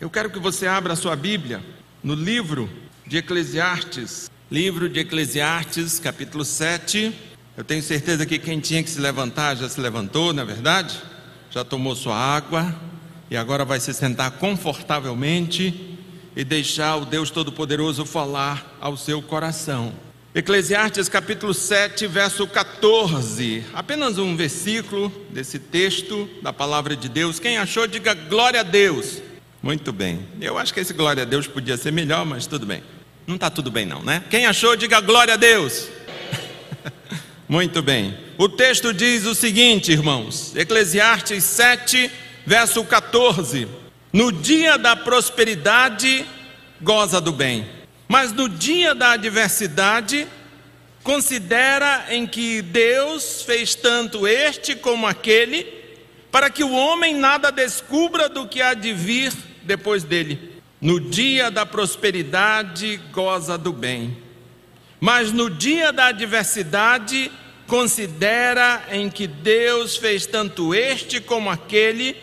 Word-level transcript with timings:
Eu 0.00 0.08
quero 0.08 0.30
que 0.30 0.38
você 0.38 0.66
abra 0.66 0.94
a 0.94 0.96
sua 0.96 1.14
Bíblia 1.14 1.60
no 2.02 2.14
livro 2.14 2.70
de 3.06 3.18
Eclesiastes, 3.18 4.30
livro 4.50 4.88
de 4.88 5.00
Eclesiastes, 5.00 5.98
capítulo 5.98 6.42
7. 6.42 7.14
Eu 7.54 7.62
tenho 7.62 7.82
certeza 7.82 8.24
que 8.24 8.38
quem 8.38 8.60
tinha 8.60 8.82
que 8.82 8.88
se 8.88 8.98
levantar 8.98 9.56
já 9.56 9.68
se 9.68 9.78
levantou, 9.78 10.32
não 10.32 10.42
é 10.42 10.46
verdade? 10.46 10.98
Já 11.50 11.62
tomou 11.64 11.94
sua 11.94 12.16
água 12.16 12.74
e 13.30 13.36
agora 13.36 13.62
vai 13.62 13.78
se 13.78 13.92
sentar 13.92 14.30
confortavelmente 14.30 15.98
e 16.34 16.44
deixar 16.44 16.96
o 16.96 17.04
Deus 17.04 17.30
Todo-Poderoso 17.30 18.06
falar 18.06 18.78
ao 18.80 18.96
seu 18.96 19.20
coração. 19.20 19.92
Eclesiastes 20.34 21.10
capítulo 21.10 21.52
7, 21.52 22.06
verso 22.06 22.46
14. 22.46 23.66
Apenas 23.74 24.16
um 24.16 24.34
versículo 24.34 25.12
desse 25.28 25.58
texto 25.58 26.26
da 26.40 26.54
palavra 26.54 26.96
de 26.96 27.06
Deus. 27.06 27.38
Quem 27.38 27.58
achou, 27.58 27.86
diga 27.86 28.14
glória 28.14 28.60
a 28.60 28.62
Deus. 28.62 29.28
Muito 29.62 29.92
bem. 29.92 30.26
Eu 30.40 30.56
acho 30.56 30.72
que 30.72 30.80
esse 30.80 30.94
glória 30.94 31.22
a 31.22 31.26
Deus 31.26 31.46
podia 31.46 31.76
ser 31.76 31.92
melhor, 31.92 32.24
mas 32.24 32.46
tudo 32.46 32.64
bem. 32.64 32.82
Não 33.26 33.34
está 33.34 33.50
tudo 33.50 33.70
bem, 33.70 33.84
não, 33.84 34.02
né? 34.02 34.24
Quem 34.30 34.46
achou, 34.46 34.74
diga 34.74 35.00
glória 35.00 35.34
a 35.34 35.36
Deus. 35.36 35.88
Muito 37.46 37.82
bem. 37.82 38.16
O 38.38 38.48
texto 38.48 38.94
diz 38.94 39.26
o 39.26 39.34
seguinte, 39.34 39.92
irmãos: 39.92 40.56
Eclesiastes 40.56 41.44
7, 41.44 42.10
verso 42.46 42.82
14. 42.84 43.68
No 44.10 44.32
dia 44.32 44.78
da 44.78 44.96
prosperidade, 44.96 46.24
goza 46.80 47.20
do 47.20 47.30
bem, 47.30 47.68
mas 48.08 48.32
no 48.32 48.48
dia 48.48 48.94
da 48.94 49.12
adversidade, 49.12 50.26
considera 51.04 52.06
em 52.08 52.26
que 52.26 52.62
Deus 52.62 53.42
fez 53.42 53.74
tanto 53.74 54.26
este 54.26 54.74
como 54.74 55.06
aquele, 55.06 55.64
para 56.32 56.48
que 56.48 56.64
o 56.64 56.72
homem 56.72 57.14
nada 57.14 57.52
descubra 57.52 58.28
do 58.28 58.48
que 58.48 58.62
há 58.62 58.72
de 58.72 58.94
vir 58.94 59.32
depois 59.70 60.02
dele. 60.02 60.60
No 60.80 60.98
dia 60.98 61.48
da 61.48 61.64
prosperidade, 61.64 63.00
goza 63.12 63.56
do 63.56 63.72
bem, 63.72 64.16
mas 64.98 65.30
no 65.30 65.48
dia 65.48 65.92
da 65.92 66.06
adversidade, 66.06 67.30
considera 67.68 68.82
em 68.90 69.08
que 69.08 69.28
Deus 69.28 69.96
fez 69.96 70.26
tanto 70.26 70.74
este 70.74 71.20
como 71.20 71.48
aquele, 71.48 72.16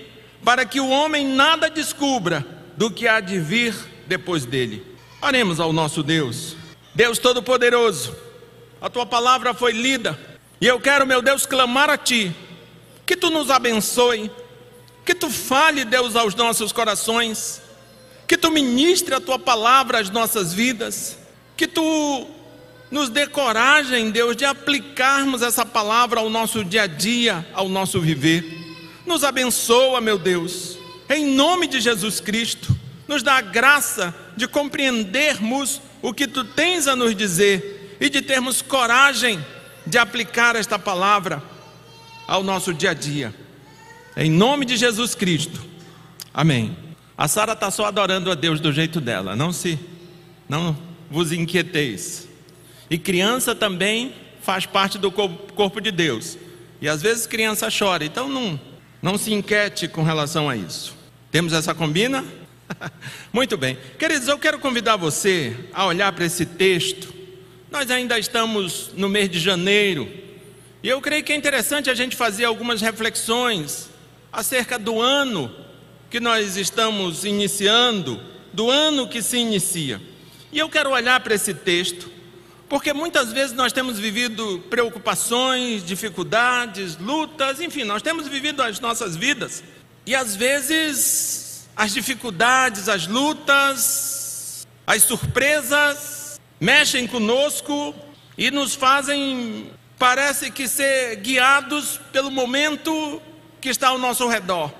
para 0.43 0.65
que 0.65 0.81
o 0.81 0.89
homem 0.89 1.25
nada 1.25 1.69
descubra 1.69 2.45
do 2.75 2.91
que 2.91 3.07
há 3.07 3.21
de 3.21 3.39
vir 3.39 3.73
depois 4.07 4.43
dele. 4.43 4.85
Oremos 5.21 5.59
ao 5.59 5.71
nosso 5.71 6.03
Deus, 6.03 6.57
Deus 6.93 7.17
Todo-Poderoso, 7.17 8.13
a 8.81 8.89
tua 8.89 9.05
palavra 9.05 9.53
foi 9.53 9.71
lida, 9.71 10.19
e 10.59 10.67
eu 10.67 10.81
quero, 10.81 11.07
meu 11.07 11.21
Deus, 11.21 11.45
clamar 11.45 11.89
a 11.89 11.97
ti, 11.97 12.35
que 13.05 13.15
tu 13.15 13.29
nos 13.29 13.49
abençoe 13.49 14.29
que 15.07 15.15
tu 15.15 15.29
fale, 15.29 15.85
Deus, 15.85 16.17
aos 16.17 16.35
nossos 16.35 16.73
corações, 16.73 17.61
que 18.27 18.37
tu 18.37 18.51
ministre 18.51 19.15
a 19.15 19.21
tua 19.21 19.39
palavra 19.39 20.01
às 20.01 20.09
nossas 20.09 20.53
vidas, 20.53 21.17
que 21.55 21.65
tu 21.65 22.27
nos 22.91 23.07
dê 23.07 23.25
coragem, 23.25 24.11
Deus, 24.11 24.35
de 24.35 24.43
aplicarmos 24.43 25.41
essa 25.41 25.65
palavra 25.65 26.19
ao 26.19 26.29
nosso 26.29 26.61
dia 26.61 26.83
a 26.83 26.87
dia, 26.87 27.47
ao 27.53 27.69
nosso 27.69 28.01
viver. 28.01 28.43
Nos 29.05 29.23
abençoa, 29.23 30.01
meu 30.01 30.17
Deus, 30.17 30.77
em 31.09 31.25
nome 31.25 31.67
de 31.67 31.79
Jesus 31.79 32.19
Cristo, 32.19 32.75
nos 33.07 33.23
dá 33.23 33.37
a 33.37 33.41
graça 33.41 34.13
de 34.35 34.45
compreendermos 34.45 35.79
o 36.01 36.13
que 36.13 36.27
tu 36.27 36.43
tens 36.43 36.85
a 36.85 36.97
nos 36.97 37.15
dizer 37.15 37.95
e 38.01 38.09
de 38.09 38.21
termos 38.21 38.61
coragem 38.61 39.43
de 39.85 39.97
aplicar 39.97 40.57
esta 40.57 40.77
palavra 40.77 41.41
ao 42.27 42.43
nosso 42.43 42.73
dia 42.73 42.91
a 42.91 42.93
dia. 42.93 43.46
Em 44.19 44.31
nome 44.31 44.65
de 44.65 44.75
Jesus 44.75 45.13
Cristo. 45.13 45.63
Amém. 46.33 46.75
A 47.15 47.27
Sara 47.27 47.53
está 47.53 47.69
só 47.69 47.85
adorando 47.85 48.31
a 48.31 48.33
Deus 48.33 48.59
do 48.59 48.73
jeito 48.73 48.99
dela. 48.99 49.35
Não 49.35 49.53
se, 49.53 49.77
não 50.49 50.75
vos 51.07 51.31
inquieteis. 51.31 52.27
E 52.89 52.97
criança 52.97 53.53
também 53.53 54.15
faz 54.41 54.65
parte 54.65 54.97
do 54.97 55.11
corpo 55.11 55.79
de 55.79 55.91
Deus. 55.91 56.35
E 56.81 56.89
às 56.89 56.99
vezes 56.99 57.27
criança 57.27 57.67
chora. 57.69 58.03
Então 58.03 58.27
não, 58.27 58.59
não 59.03 59.19
se 59.19 59.31
inquiete 59.31 59.87
com 59.87 60.01
relação 60.01 60.49
a 60.49 60.57
isso. 60.57 60.97
Temos 61.29 61.53
essa 61.53 61.75
combina? 61.75 62.25
Muito 63.31 63.55
bem. 63.55 63.77
Queridos, 63.99 64.27
eu 64.27 64.39
quero 64.39 64.57
convidar 64.57 64.95
você 64.95 65.55
a 65.71 65.85
olhar 65.85 66.11
para 66.11 66.25
esse 66.25 66.43
texto. 66.43 67.13
Nós 67.69 67.91
ainda 67.91 68.17
estamos 68.17 68.89
no 68.97 69.09
mês 69.09 69.29
de 69.29 69.39
janeiro. 69.39 70.09
E 70.81 70.89
eu 70.89 70.99
creio 71.01 71.23
que 71.23 71.33
é 71.33 71.35
interessante 71.35 71.87
a 71.91 71.93
gente 71.93 72.15
fazer 72.15 72.45
algumas 72.45 72.81
reflexões 72.81 73.95
acerca 74.31 74.77
do 74.77 75.01
ano 75.01 75.53
que 76.09 76.19
nós 76.19 76.55
estamos 76.57 77.25
iniciando, 77.25 78.21
do 78.53 78.69
ano 78.69 79.07
que 79.07 79.21
se 79.21 79.37
inicia. 79.37 80.01
E 80.51 80.59
eu 80.59 80.69
quero 80.69 80.91
olhar 80.91 81.19
para 81.19 81.35
esse 81.35 81.53
texto, 81.53 82.09
porque 82.69 82.93
muitas 82.93 83.31
vezes 83.31 83.55
nós 83.55 83.73
temos 83.73 83.99
vivido 83.99 84.63
preocupações, 84.69 85.85
dificuldades, 85.85 86.97
lutas, 86.97 87.59
enfim, 87.59 87.83
nós 87.83 88.01
temos 88.01 88.27
vivido 88.27 88.61
as 88.61 88.79
nossas 88.79 89.15
vidas. 89.15 89.63
E 90.05 90.15
às 90.15 90.35
vezes 90.35 91.67
as 91.75 91.93
dificuldades, 91.93 92.89
as 92.89 93.07
lutas, 93.07 94.67
as 94.85 95.03
surpresas 95.03 96.39
mexem 96.59 97.05
conosco 97.05 97.93
e 98.37 98.49
nos 98.49 98.73
fazem, 98.73 99.69
parece 99.99 100.49
que 100.49 100.67
ser 100.67 101.17
guiados 101.17 101.99
pelo 102.11 102.31
momento 102.31 103.21
que 103.67 103.71
está 103.71 103.89
ao 103.89 103.97
nosso 103.97 104.25
redor, 104.29 104.71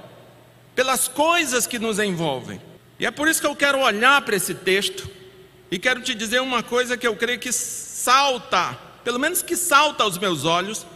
pelas 0.73 1.09
coisas 1.09 1.67
que 1.67 1.77
nos 1.77 1.99
envolvem. 1.99 2.61
E 2.97 3.05
é 3.05 3.11
por 3.11 3.27
isso 3.27 3.41
que 3.41 3.45
eu 3.45 3.53
quero 3.53 3.81
olhar 3.81 4.21
para 4.21 4.37
esse 4.37 4.53
texto 4.55 5.09
e 5.69 5.77
quero 5.77 6.01
te 6.01 6.15
dizer 6.15 6.39
uma 6.41 6.63
coisa 6.63 6.95
que 6.95 7.05
eu 7.05 7.13
creio 7.13 7.37
que 7.37 7.51
salta, 7.51 8.77
pelo 9.03 9.19
menos 9.19 9.41
que 9.41 9.57
salta 9.57 10.05
aos 10.05 10.17
meus 10.17 10.45
olhos, 10.45 10.87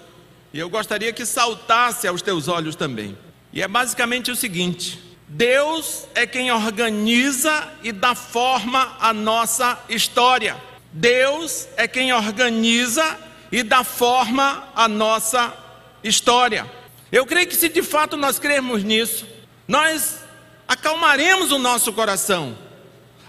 e 0.54 0.60
eu 0.60 0.70
gostaria 0.70 1.12
que 1.12 1.26
saltasse 1.26 2.08
aos 2.08 2.22
teus 2.22 2.48
olhos 2.48 2.78
também. 2.78 3.18
E 3.52 3.62
é 3.62 3.68
basicamente 3.68 4.32
o 4.32 4.38
seguinte: 4.38 4.98
Deus 5.28 6.08
é 6.16 6.26
quem 6.26 6.50
organiza 6.50 7.74
e 7.84 7.92
dá 7.92 8.16
forma 8.16 8.96
à 9.02 9.12
nossa 9.12 9.78
história. 9.90 10.56
Deus 10.94 11.68
é 11.76 11.90
quem 11.90 12.14
organiza 12.14 13.20
e 13.52 13.64
dá 13.64 13.84
forma 13.84 14.64
à 14.74 14.88
nossa 14.88 15.54
história. 16.02 16.80
Eu 17.12 17.26
creio 17.26 17.48
que 17.48 17.56
se 17.56 17.68
de 17.68 17.84
fato 17.84 18.16
nós 18.16 18.40
crermos 18.40 18.84
nisso, 18.84 19.28
nós 19.68 20.20
acalmaremos 20.68 21.52
o 21.52 21.60
nosso 21.60 21.92
coração. 21.92 22.58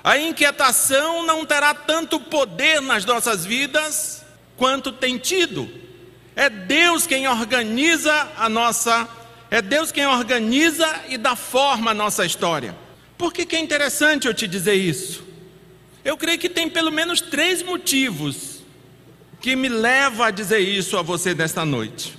A 0.05 0.17
inquietação 0.17 1.25
não 1.27 1.45
terá 1.45 1.75
tanto 1.75 2.21
poder 2.21 2.81
nas 2.81 3.05
nossas 3.05 3.45
vidas 3.45 4.25
quanto 4.57 4.93
tem 4.93 5.19
tido. 5.19 5.69
É 6.37 6.49
Deus 6.49 7.07
quem 7.07 7.27
organiza 7.29 8.29
a 8.37 8.49
nossa, 8.49 9.09
é 9.51 9.61
Deus 9.61 9.91
quem 9.91 10.07
organiza 10.07 11.03
e 11.09 11.17
dá 11.17 11.35
forma 11.35 11.91
à 11.91 11.95
nossa 11.95 12.25
história. 12.25 12.77
Por 13.19 13.33
que, 13.33 13.45
que 13.45 13.57
é 13.57 13.61
interessante 13.61 14.27
eu 14.27 14.35
te 14.35 14.47
dizer 14.47 14.75
isso? 14.75 15.25
Eu 16.05 16.17
creio 16.17 16.39
que 16.39 16.49
tem 16.49 16.69
pelo 16.69 16.91
menos 16.91 17.21
três 17.21 17.63
motivos 17.63 18.63
que 19.41 19.55
me 19.55 19.69
levam 19.69 20.25
a 20.25 20.31
dizer 20.31 20.61
isso 20.61 20.97
a 20.97 21.03
você 21.03 21.35
nesta 21.35 21.65
noite. 21.65 22.17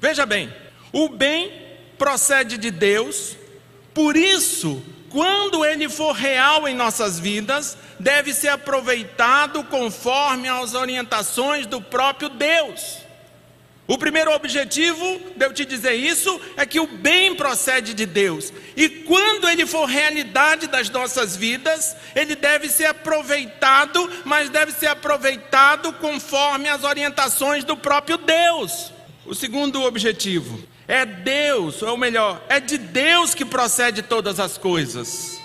Veja 0.00 0.26
bem, 0.26 0.52
o 0.92 1.08
bem 1.08 1.52
procede 1.96 2.58
de 2.58 2.70
Deus, 2.70 3.36
por 3.94 4.16
isso, 4.16 4.82
quando 5.08 5.64
ele 5.64 5.88
for 5.88 6.12
real 6.12 6.66
em 6.66 6.74
nossas 6.74 7.18
vidas, 7.18 7.76
deve 7.98 8.32
ser 8.32 8.48
aproveitado 8.48 9.62
conforme 9.64 10.48
as 10.48 10.74
orientações 10.74 11.66
do 11.66 11.80
próprio 11.80 12.28
Deus. 12.28 12.98
O 13.86 13.98
primeiro 13.98 14.32
objetivo 14.32 15.20
de 15.36 15.44
eu 15.44 15.52
te 15.52 15.64
dizer 15.64 15.94
isso 15.94 16.40
é 16.56 16.64
que 16.64 16.80
o 16.80 16.86
bem 16.86 17.34
procede 17.34 17.92
de 17.92 18.06
Deus. 18.06 18.52
E 18.76 18.88
quando 18.88 19.48
ele 19.48 19.66
for 19.66 19.86
realidade 19.86 20.66
das 20.68 20.88
nossas 20.88 21.36
vidas, 21.36 21.94
ele 22.14 22.34
deve 22.34 22.68
ser 22.68 22.86
aproveitado, 22.86 24.10
mas 24.24 24.48
deve 24.48 24.72
ser 24.72 24.86
aproveitado 24.86 25.92
conforme 25.94 26.68
as 26.68 26.84
orientações 26.84 27.64
do 27.64 27.76
próprio 27.76 28.16
Deus. 28.16 28.92
O 29.26 29.34
segundo 29.34 29.82
objetivo 29.82 30.71
é 30.86 31.06
Deus, 31.06 31.82
ou 31.82 31.96
melhor, 31.96 32.44
é 32.48 32.58
de 32.60 32.76
Deus 32.76 33.34
que 33.34 33.44
procede 33.44 34.02
todas 34.02 34.40
as 34.40 34.58
coisas. 34.58 35.40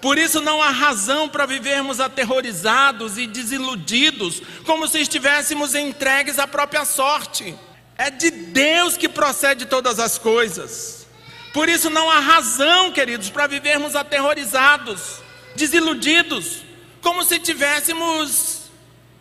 Por 0.00 0.18
isso 0.18 0.40
não 0.40 0.60
há 0.60 0.68
razão 0.68 1.28
para 1.28 1.46
vivermos 1.46 1.98
aterrorizados 1.98 3.16
e 3.16 3.26
desiludidos, 3.26 4.42
como 4.66 4.86
se 4.86 5.00
estivéssemos 5.00 5.74
entregues 5.74 6.38
à 6.38 6.46
própria 6.46 6.84
sorte. 6.84 7.54
É 7.96 8.10
de 8.10 8.30
Deus 8.30 8.96
que 8.96 9.08
procede 9.08 9.64
todas 9.64 9.98
as 9.98 10.18
coisas. 10.18 11.06
Por 11.54 11.68
isso 11.68 11.88
não 11.88 12.10
há 12.10 12.18
razão, 12.18 12.92
queridos, 12.92 13.30
para 13.30 13.46
vivermos 13.46 13.94
aterrorizados, 13.94 15.22
desiludidos, 15.54 16.64
como 17.00 17.22
se 17.22 17.38
tivéssemos 17.38 18.64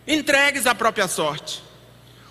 entregues 0.07 0.65
à 0.65 0.73
própria 0.75 1.07
sorte. 1.07 1.63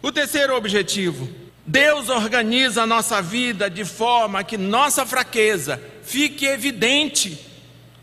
O 0.03 0.11
terceiro 0.11 0.57
objetivo 0.57 1.42
Deus 1.67 2.09
organiza 2.09 2.83
a 2.83 2.87
nossa 2.87 3.23
vida 3.23 3.71
de 3.71 3.85
forma 3.85 4.43
que 4.43 4.57
nossa 4.57 5.07
fraqueza 5.07 5.81
fique 6.03 6.45
evidente 6.45 7.53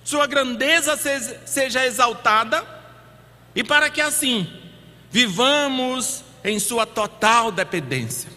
sua 0.09 0.25
grandeza 0.25 0.97
seja 1.45 1.85
exaltada 1.85 2.65
e 3.53 3.63
para 3.63 3.91
que 3.91 4.01
assim 4.01 4.47
vivamos 5.11 6.23
em 6.43 6.57
sua 6.57 6.83
total 6.85 7.51
dependência. 7.51 8.27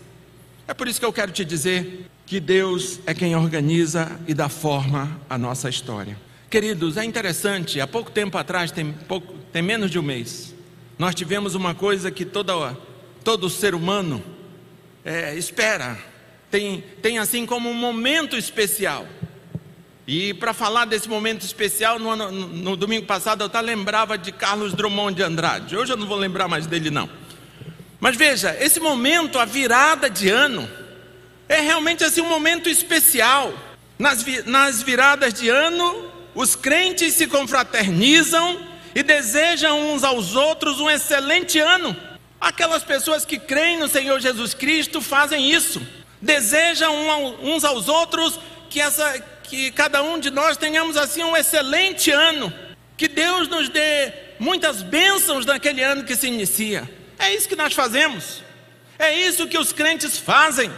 É 0.68 0.74
por 0.74 0.86
isso 0.86 1.00
que 1.00 1.06
eu 1.06 1.12
quero 1.14 1.32
te 1.32 1.46
dizer 1.46 2.10
que 2.26 2.38
Deus 2.40 3.00
é 3.06 3.14
quem 3.14 3.34
organiza 3.34 4.20
e 4.26 4.34
dá 4.34 4.50
forma 4.50 5.18
à 5.30 5.38
nossa 5.38 5.70
história. 5.70 6.18
Queridos, 6.50 6.98
é 6.98 7.04
interessante, 7.04 7.80
há 7.80 7.86
pouco 7.86 8.10
tempo 8.10 8.36
atrás, 8.36 8.70
tem, 8.70 8.92
pouco, 8.92 9.32
tem 9.50 9.62
menos 9.62 9.90
de 9.90 9.98
um 9.98 10.02
mês, 10.02 10.54
nós 10.98 11.14
tivemos 11.14 11.54
uma 11.54 11.74
coisa 11.74 12.10
que 12.10 12.26
toda, 12.26 12.76
todo 13.24 13.48
ser 13.48 13.74
humano 13.74 14.22
é, 15.04 15.34
espera, 15.34 15.98
tem, 16.50 16.84
tem 17.00 17.18
assim 17.18 17.46
como 17.46 17.70
um 17.70 17.74
momento 17.74 18.36
especial. 18.36 19.06
E 20.06 20.34
para 20.34 20.52
falar 20.52 20.84
desse 20.84 21.08
momento 21.08 21.42
especial, 21.42 21.98
no, 21.98 22.14
no, 22.16 22.30
no 22.30 22.76
domingo 22.76 23.06
passado 23.06 23.42
eu 23.42 23.46
até 23.46 23.60
lembrava 23.60 24.18
de 24.18 24.32
Carlos 24.32 24.74
Drummond 24.74 25.14
de 25.14 25.22
Andrade. 25.22 25.76
Hoje 25.76 25.92
eu 25.92 25.96
não 25.96 26.06
vou 26.06 26.18
lembrar 26.18 26.48
mais 26.48 26.66
dele, 26.66 26.90
não. 26.90 27.08
Mas 28.00 28.16
veja, 28.16 28.56
esse 28.60 28.80
momento, 28.80 29.38
a 29.38 29.44
virada 29.44 30.10
de 30.10 30.28
ano, 30.28 30.68
é 31.48 31.60
realmente 31.60 32.02
assim 32.02 32.20
um 32.20 32.28
momento 32.28 32.68
especial. 32.68 33.52
Nas, 33.98 34.24
nas 34.44 34.82
viradas 34.82 35.32
de 35.32 35.48
ano, 35.48 36.10
os 36.34 36.56
crentes 36.56 37.14
se 37.14 37.28
confraternizam 37.28 38.60
e 38.94 39.02
desejam 39.02 39.94
uns 39.94 40.02
aos 40.02 40.34
outros 40.34 40.80
um 40.80 40.90
excelente 40.90 41.60
ano. 41.60 41.96
Aquelas 42.42 42.82
pessoas 42.82 43.24
que 43.24 43.38
creem 43.38 43.78
no 43.78 43.86
Senhor 43.86 44.18
Jesus 44.18 44.52
Cristo 44.52 45.00
fazem 45.00 45.48
isso, 45.52 45.80
desejam 46.20 46.92
uns 47.40 47.62
aos 47.62 47.88
outros 47.88 48.36
que, 48.68 48.80
essa, 48.80 49.16
que 49.44 49.70
cada 49.70 50.02
um 50.02 50.18
de 50.18 50.28
nós 50.28 50.56
tenhamos 50.56 50.96
assim 50.96 51.22
um 51.22 51.36
excelente 51.36 52.10
ano, 52.10 52.52
que 52.96 53.06
Deus 53.06 53.46
nos 53.46 53.68
dê 53.68 54.12
muitas 54.40 54.82
bênçãos 54.82 55.46
naquele 55.46 55.84
ano 55.84 56.02
que 56.02 56.16
se 56.16 56.26
inicia. 56.26 56.90
É 57.16 57.32
isso 57.32 57.48
que 57.48 57.54
nós 57.54 57.74
fazemos, 57.74 58.42
é 58.98 59.16
isso 59.20 59.46
que 59.46 59.56
os 59.56 59.72
crentes 59.72 60.18
fazem, 60.18 60.68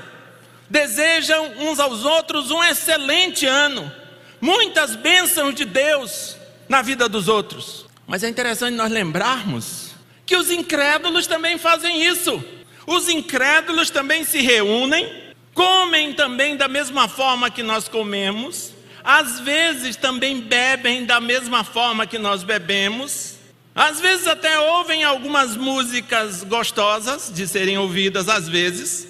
desejam 0.69 1.47
uns 1.61 1.81
aos 1.81 2.05
outros 2.05 2.51
um 2.51 2.63
excelente 2.63 3.47
ano, 3.47 3.91
muitas 4.39 4.97
bênçãos 4.97 5.55
de 5.55 5.65
Deus 5.65 6.37
na 6.69 6.83
vida 6.83 7.09
dos 7.09 7.27
outros. 7.27 7.87
Mas 8.07 8.23
é 8.23 8.29
interessante 8.29 8.75
nós 8.75 8.93
lembrarmos 8.93 9.84
que 10.27 10.37
os 10.37 10.51
incrédulos 10.51 11.27
também 11.27 11.59
fazem 11.59 12.05
isso. 12.07 12.43
Os 12.87 13.09
incrédulos 13.09 13.91
também 13.91 14.25
se 14.25 14.41
reúnem, 14.41 15.11
comem 15.55 16.13
também 16.13 16.57
da 16.57 16.69
mesma 16.69 17.09
forma 17.09 17.51
que 17.51 17.63
nós 17.63 17.89
comemos, 17.89 18.73
às 19.03 19.41
vezes 19.41 19.97
também 19.97 20.41
bebem 20.41 21.05
da 21.05 21.21
mesma 21.21 21.63
forma 21.63 22.07
que 22.07 22.19
nós 22.19 22.43
bebemos, 22.43 23.35
às 23.75 24.01
vezes 24.01 24.27
até 24.27 24.59
ouvem 24.59 25.03
algumas 25.03 25.57
músicas 25.57 26.45
gostosas 26.45 27.31
de 27.33 27.47
serem 27.47 27.77
ouvidas, 27.77 28.29
às 28.29 28.49
vezes. 28.49 29.07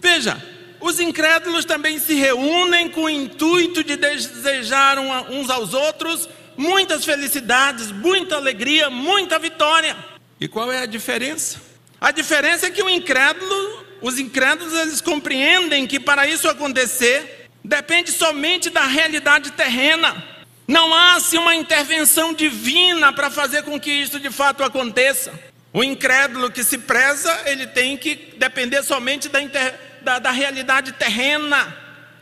Veja, 0.00 0.42
os 0.80 0.98
incrédulos 0.98 1.64
também 1.64 1.98
se 1.98 2.14
reúnem 2.14 2.88
com 2.88 3.02
o 3.02 3.10
intuito 3.10 3.82
de 3.82 3.96
desejar 3.96 4.98
uns 4.98 5.50
aos 5.50 5.74
outros 5.74 6.28
muitas 6.56 7.04
felicidades, 7.04 7.92
muita 7.92 8.36
alegria, 8.36 8.88
muita 8.88 9.38
vitória. 9.38 9.96
E 10.40 10.46
qual 10.46 10.70
é 10.70 10.82
a 10.82 10.86
diferença? 10.86 11.60
A 12.00 12.10
diferença 12.10 12.66
é 12.66 12.70
que 12.70 12.82
o 12.82 12.88
incrédulo, 12.88 13.86
os 14.00 14.18
incrédulos, 14.18 14.72
eles 14.72 15.00
compreendem 15.00 15.86
que 15.86 15.98
para 15.98 16.26
isso 16.26 16.48
acontecer, 16.48 17.48
depende 17.64 18.12
somente 18.12 18.70
da 18.70 18.84
realidade 18.84 19.50
terrena. 19.52 20.24
Não 20.66 20.94
há 20.94 21.14
assim 21.14 21.38
uma 21.38 21.54
intervenção 21.54 22.32
divina 22.32 23.12
para 23.12 23.30
fazer 23.30 23.62
com 23.62 23.80
que 23.80 23.90
isso 23.90 24.20
de 24.20 24.30
fato 24.30 24.62
aconteça. 24.62 25.32
O 25.72 25.82
incrédulo 25.82 26.50
que 26.50 26.62
se 26.62 26.78
preza, 26.78 27.36
ele 27.46 27.66
tem 27.66 27.96
que 27.96 28.34
depender 28.36 28.82
somente 28.82 29.28
da, 29.28 29.42
inter, 29.42 29.74
da, 30.02 30.18
da 30.18 30.30
realidade 30.30 30.92
terrena, 30.92 31.76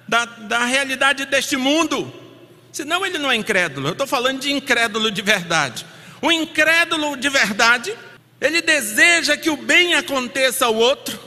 da, 0.09 0.25
da 0.25 0.65
realidade 0.65 1.27
deste 1.27 1.57
mundo. 1.57 2.13
Senão 2.73 3.05
ele 3.05 3.19
não 3.19 3.31
é 3.31 3.37
incrédulo. 3.37 3.89
Eu 3.89 3.93
estou 3.93 4.07
falando 4.07 4.41
de 4.41 4.53
incrédulo 4.53 5.11
de 5.11 5.23
verdade. 5.23 5.87
O 6.21 6.33
incrédulo 6.33 7.17
de 7.17 7.29
verdade, 7.29 7.95
ele 8.41 8.61
deseja 8.61 9.37
que 9.37 9.51
o 9.51 9.57
bem 9.57 9.95
aconteça 9.95 10.67
ao 10.67 10.75
outro, 10.75 11.19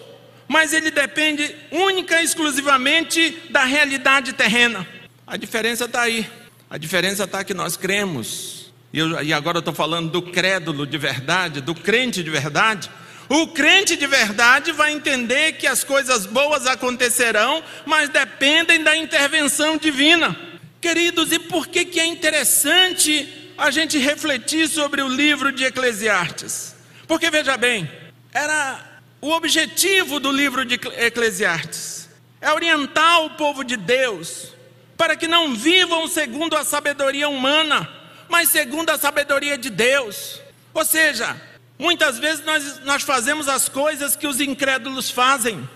mas 0.47 0.73
ele 0.73 0.91
depende 0.91 1.55
única 1.71 2.21
e 2.21 2.25
exclusivamente 2.25 3.43
da 3.49 3.63
realidade 3.63 4.33
terrena. 4.33 4.87
A 5.25 5.37
diferença 5.37 5.85
está 5.85 6.01
aí. 6.01 6.29
A 6.69 6.77
diferença 6.77 7.23
está 7.23 7.43
que 7.43 7.53
nós 7.53 7.75
cremos. 7.75 8.71
E, 8.91 8.99
eu, 8.99 9.21
e 9.21 9.33
agora 9.33 9.57
eu 9.57 9.59
estou 9.59 9.73
falando 9.73 10.09
do 10.09 10.21
crédulo 10.21 10.85
de 10.85 10.97
verdade, 10.97 11.61
do 11.61 11.75
crente 11.75 12.23
de 12.23 12.29
verdade. 12.29 12.89
O 13.27 13.47
crente 13.47 13.95
de 13.95 14.07
verdade 14.07 14.71
vai 14.71 14.91
entender 14.91 15.53
que 15.53 15.67
as 15.67 15.83
coisas 15.83 16.25
boas 16.25 16.65
acontecerão, 16.65 17.63
mas 17.85 18.09
dependem 18.09 18.83
da 18.83 18.95
intervenção 18.95 19.77
divina. 19.77 20.35
Queridos, 20.81 21.31
e 21.31 21.37
por 21.37 21.67
que, 21.67 21.85
que 21.85 21.99
é 21.99 22.05
interessante 22.05 23.53
a 23.59 23.69
gente 23.69 23.97
refletir 23.97 24.67
sobre 24.69 25.01
o 25.01 25.07
livro 25.07 25.51
de 25.51 25.65
Eclesiastes. 25.65 26.78
Porque 27.09 27.31
veja 27.31 27.57
bem, 27.57 27.91
era 28.31 29.01
o 29.19 29.31
objetivo 29.31 30.19
do 30.19 30.31
livro 30.31 30.63
de 30.63 30.75
Eclesiastes 30.75 32.07
é 32.39 32.53
orientar 32.53 33.25
o 33.25 33.31
povo 33.31 33.63
de 33.63 33.75
Deus 33.75 34.53
para 34.95 35.15
que 35.15 35.27
não 35.27 35.55
vivam 35.55 36.07
segundo 36.07 36.55
a 36.55 36.63
sabedoria 36.63 37.27
humana, 37.27 37.89
mas 38.29 38.49
segundo 38.49 38.91
a 38.91 38.97
sabedoria 38.99 39.57
de 39.57 39.71
Deus. 39.71 40.39
Ou 40.71 40.85
seja, 40.85 41.35
muitas 41.79 42.19
vezes 42.19 42.45
nós, 42.45 42.79
nós 42.85 43.01
fazemos 43.01 43.47
as 43.47 43.67
coisas 43.67 44.15
que 44.15 44.27
os 44.27 44.39
incrédulos 44.39 45.09
fazem, 45.09 45.67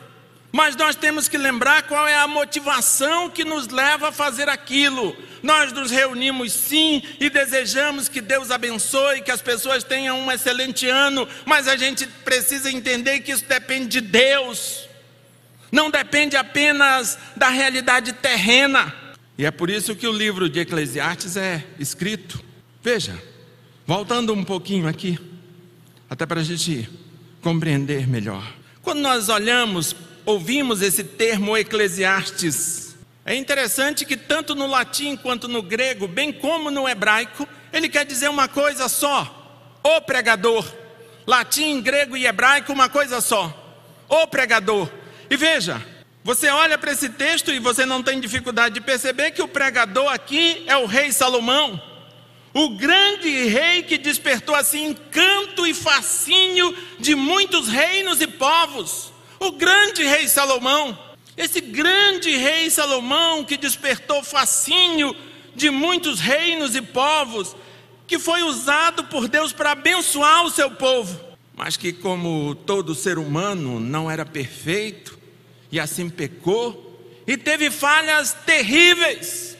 mas 0.54 0.76
nós 0.76 0.96
temos 0.96 1.28
que 1.28 1.36
lembrar 1.36 1.82
qual 1.88 2.08
é 2.08 2.16
a 2.16 2.28
motivação 2.28 3.28
que 3.28 3.44
nos 3.44 3.70
leva 3.70 4.10
a 4.10 4.12
fazer 4.12 4.48
aquilo. 4.48 5.18
Nós 5.42 5.74
nos 5.74 5.90
reunimos 5.90 6.54
sim 6.54 7.02
e 7.20 7.28
desejamos 7.28 8.08
que 8.08 8.22
Deus 8.22 8.52
abençoe, 8.52 9.24
que 9.24 9.32
as 9.32 9.42
pessoas 9.42 9.84
tenham 9.84 10.20
um 10.20 10.32
excelente 10.32 10.88
ano, 10.88 11.28
mas 11.44 11.68
a 11.68 11.76
gente 11.76 12.06
precisa 12.06 12.72
entender 12.72 13.22
que 13.22 13.32
isso 13.32 13.46
depende 13.46 13.88
de 13.88 14.02
Deus, 14.02 14.88
não 15.72 15.90
depende 15.90 16.38
apenas 16.38 17.18
da 17.36 17.50
realidade 17.50 18.14
terrena. 18.14 18.94
E 19.36 19.46
é 19.48 19.50
por 19.50 19.72
isso 19.72 19.96
que 19.96 20.08
o 20.08 20.14
livro 20.14 20.48
de 20.48 20.60
Eclesiastes 20.60 21.36
é 21.36 21.66
escrito. 21.80 22.40
Veja, 22.84 23.20
voltando 23.88 24.32
um 24.32 24.44
pouquinho 24.44 24.88
aqui, 24.88 25.18
até 26.08 26.28
para 26.28 26.42
a 26.42 26.44
gente 26.44 26.88
compreender 27.42 28.08
melhor. 28.08 28.54
Quando 28.84 29.00
nós 29.00 29.30
olhamos, 29.30 29.96
ouvimos 30.26 30.82
esse 30.82 31.04
termo 31.04 31.58
Eclesiastes, 31.58 32.84
é 33.26 33.36
interessante 33.36 34.06
que 34.06 34.18
tanto 34.18 34.54
no 34.54 34.68
latim 34.68 35.16
quanto 35.16 35.48
no 35.48 35.62
grego, 35.62 36.08
bem 36.08 36.32
como 36.32 36.70
no 36.70 36.88
hebraico, 36.88 37.48
ele 37.72 37.88
quer 37.88 38.06
dizer 38.06 38.30
uma 38.30 38.48
coisa 38.48 38.90
só: 38.90 39.80
o 39.82 40.02
pregador. 40.02 40.66
Latim, 41.26 41.80
grego 41.82 42.18
e 42.18 42.26
hebraico, 42.26 42.74
uma 42.74 42.90
coisa 42.90 43.22
só: 43.22 43.78
o 44.10 44.28
pregador. 44.28 44.90
E 45.30 45.38
veja, 45.38 45.82
você 46.22 46.50
olha 46.50 46.78
para 46.78 46.92
esse 46.92 47.08
texto 47.10 47.50
e 47.52 47.60
você 47.60 47.86
não 47.86 48.04
tem 48.04 48.20
dificuldade 48.20 48.74
de 48.76 48.82
perceber 48.82 49.32
que 49.32 49.42
o 49.42 49.48
pregador 49.48 50.12
aqui 50.12 50.66
é 50.68 50.76
o 50.76 50.86
rei 50.86 51.14
Salomão, 51.14 51.82
o 52.54 52.76
grande 52.76 53.30
rei 53.48 53.84
que 53.84 53.98
despertou 53.98 54.54
assim 54.54 54.88
encanto 54.88 55.66
e 55.66 55.74
fascínio 55.74 56.76
de 57.00 57.16
muitos 57.16 57.70
reinos 57.70 58.20
e 58.20 58.28
povos. 58.28 59.13
O 59.44 59.52
grande 59.52 60.04
rei 60.04 60.28
Salomão. 60.28 60.98
Esse 61.36 61.60
grande 61.60 62.30
rei 62.38 62.70
Salomão, 62.70 63.44
que 63.44 63.58
despertou 63.58 64.24
fascínio 64.24 65.14
de 65.54 65.70
muitos 65.70 66.22
reinos 66.22 66.76
e 66.76 66.82
povos, 66.82 67.54
que 68.08 68.18
foi 68.18 68.44
usado 68.44 69.04
por 69.06 69.28
Deus 69.28 69.52
para 69.52 69.72
abençoar 69.72 70.46
o 70.46 70.50
seu 70.50 70.72
povo, 70.72 71.20
mas 71.56 71.76
que, 71.76 71.92
como 71.92 72.56
todo 72.56 72.96
ser 72.96 73.18
humano, 73.18 73.80
não 73.80 74.10
era 74.10 74.26
perfeito 74.26 75.20
e 75.72 75.80
assim 75.80 76.10
pecou 76.10 77.12
e 77.28 77.36
teve 77.36 77.70
falhas 77.70 78.34
terríveis. 78.46 79.53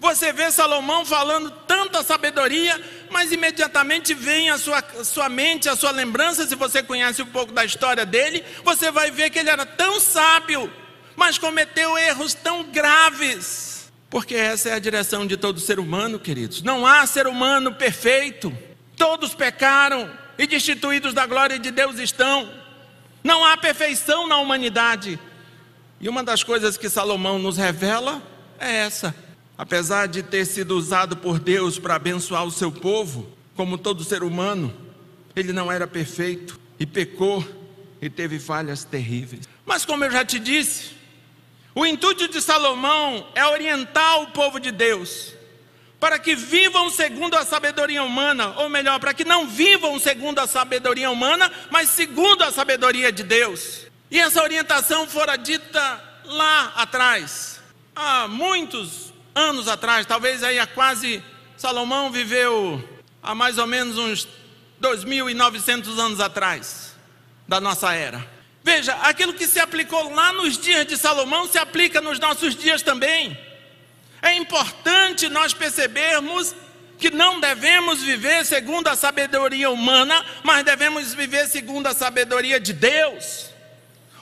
Você 0.00 0.32
vê 0.32 0.50
Salomão 0.50 1.04
falando 1.04 1.50
tanta 1.66 2.02
sabedoria, 2.02 2.80
mas 3.10 3.32
imediatamente 3.32 4.14
vem 4.14 4.50
a 4.50 4.58
sua, 4.58 4.82
sua 5.04 5.28
mente, 5.28 5.68
a 5.68 5.74
sua 5.74 5.90
lembrança, 5.90 6.46
se 6.46 6.54
você 6.54 6.82
conhece 6.82 7.22
um 7.22 7.26
pouco 7.26 7.52
da 7.52 7.64
história 7.64 8.06
dele, 8.06 8.44
você 8.64 8.90
vai 8.90 9.10
ver 9.10 9.30
que 9.30 9.38
ele 9.38 9.50
era 9.50 9.66
tão 9.66 9.98
sábio 9.98 10.70
mas 11.18 11.36
cometeu 11.36 11.98
erros 11.98 12.32
tão 12.32 12.62
graves. 12.62 13.90
Porque 14.08 14.36
essa 14.36 14.68
é 14.68 14.74
a 14.74 14.78
direção 14.78 15.26
de 15.26 15.36
todo 15.36 15.58
ser 15.58 15.80
humano, 15.80 16.16
queridos. 16.16 16.62
Não 16.62 16.86
há 16.86 17.04
ser 17.06 17.26
humano 17.26 17.74
perfeito. 17.74 18.56
Todos 18.96 19.34
pecaram 19.34 20.08
e 20.38 20.46
destituídos 20.46 21.12
da 21.12 21.26
glória 21.26 21.58
de 21.58 21.72
Deus 21.72 21.98
estão. 21.98 22.48
Não 23.24 23.44
há 23.44 23.56
perfeição 23.56 24.28
na 24.28 24.38
humanidade. 24.38 25.18
E 26.00 26.08
uma 26.08 26.22
das 26.22 26.44
coisas 26.44 26.76
que 26.76 26.88
Salomão 26.88 27.36
nos 27.36 27.56
revela 27.56 28.22
é 28.60 28.76
essa: 28.76 29.12
apesar 29.58 30.06
de 30.06 30.22
ter 30.22 30.46
sido 30.46 30.76
usado 30.76 31.16
por 31.16 31.40
Deus 31.40 31.80
para 31.80 31.96
abençoar 31.96 32.44
o 32.44 32.50
seu 32.50 32.70
povo, 32.70 33.28
como 33.56 33.76
todo 33.76 34.04
ser 34.04 34.22
humano, 34.22 34.72
ele 35.34 35.52
não 35.52 35.70
era 35.70 35.84
perfeito 35.84 36.60
e 36.78 36.86
pecou 36.86 37.44
e 38.00 38.08
teve 38.08 38.38
falhas 38.38 38.84
terríveis. 38.84 39.48
Mas, 39.66 39.84
como 39.84 40.04
eu 40.04 40.10
já 40.12 40.24
te 40.24 40.38
disse, 40.38 40.92
o 41.74 41.84
intuito 41.84 42.28
de 42.28 42.40
Salomão 42.40 43.26
é 43.34 43.44
orientar 43.44 44.22
o 44.22 44.28
povo 44.28 44.60
de 44.60 44.70
Deus 44.70 45.34
para 45.98 46.16
que 46.16 46.36
vivam 46.36 46.88
segundo 46.88 47.34
a 47.34 47.44
sabedoria 47.44 48.04
humana, 48.04 48.54
ou 48.58 48.68
melhor, 48.68 49.00
para 49.00 49.12
que 49.12 49.24
não 49.24 49.48
vivam 49.48 49.98
segundo 49.98 50.38
a 50.38 50.46
sabedoria 50.46 51.10
humana, 51.10 51.50
mas 51.70 51.88
segundo 51.88 52.42
a 52.42 52.52
sabedoria 52.52 53.10
de 53.10 53.24
Deus. 53.24 53.86
E 54.08 54.20
essa 54.20 54.40
orientação 54.40 55.08
fora 55.08 55.34
dita 55.34 56.00
lá 56.24 56.72
atrás, 56.76 57.60
há 57.96 58.28
muitos 58.28 59.12
anos 59.38 59.68
atrás, 59.68 60.04
talvez 60.04 60.42
aí 60.42 60.58
há 60.58 60.66
quase 60.66 61.22
Salomão 61.56 62.10
viveu 62.10 62.82
há 63.22 63.34
mais 63.34 63.56
ou 63.56 63.66
menos 63.66 63.96
uns 63.96 64.28
2.900 64.82 65.98
anos 65.98 66.20
atrás 66.20 66.94
da 67.46 67.60
nossa 67.60 67.94
era. 67.94 68.26
Veja, 68.62 68.94
aquilo 69.02 69.32
que 69.32 69.46
se 69.46 69.60
aplicou 69.60 70.12
lá 70.12 70.32
nos 70.32 70.58
dias 70.58 70.86
de 70.86 70.96
Salomão 70.96 71.46
se 71.46 71.56
aplica 71.56 72.00
nos 72.00 72.18
nossos 72.18 72.54
dias 72.54 72.82
também. 72.82 73.38
É 74.20 74.34
importante 74.34 75.28
nós 75.28 75.54
percebermos 75.54 76.54
que 76.98 77.10
não 77.10 77.38
devemos 77.38 78.02
viver 78.02 78.44
segundo 78.44 78.88
a 78.88 78.96
sabedoria 78.96 79.70
humana, 79.70 80.24
mas 80.42 80.64
devemos 80.64 81.14
viver 81.14 81.46
segundo 81.46 81.86
a 81.86 81.94
sabedoria 81.94 82.58
de 82.58 82.72
Deus. 82.72 83.50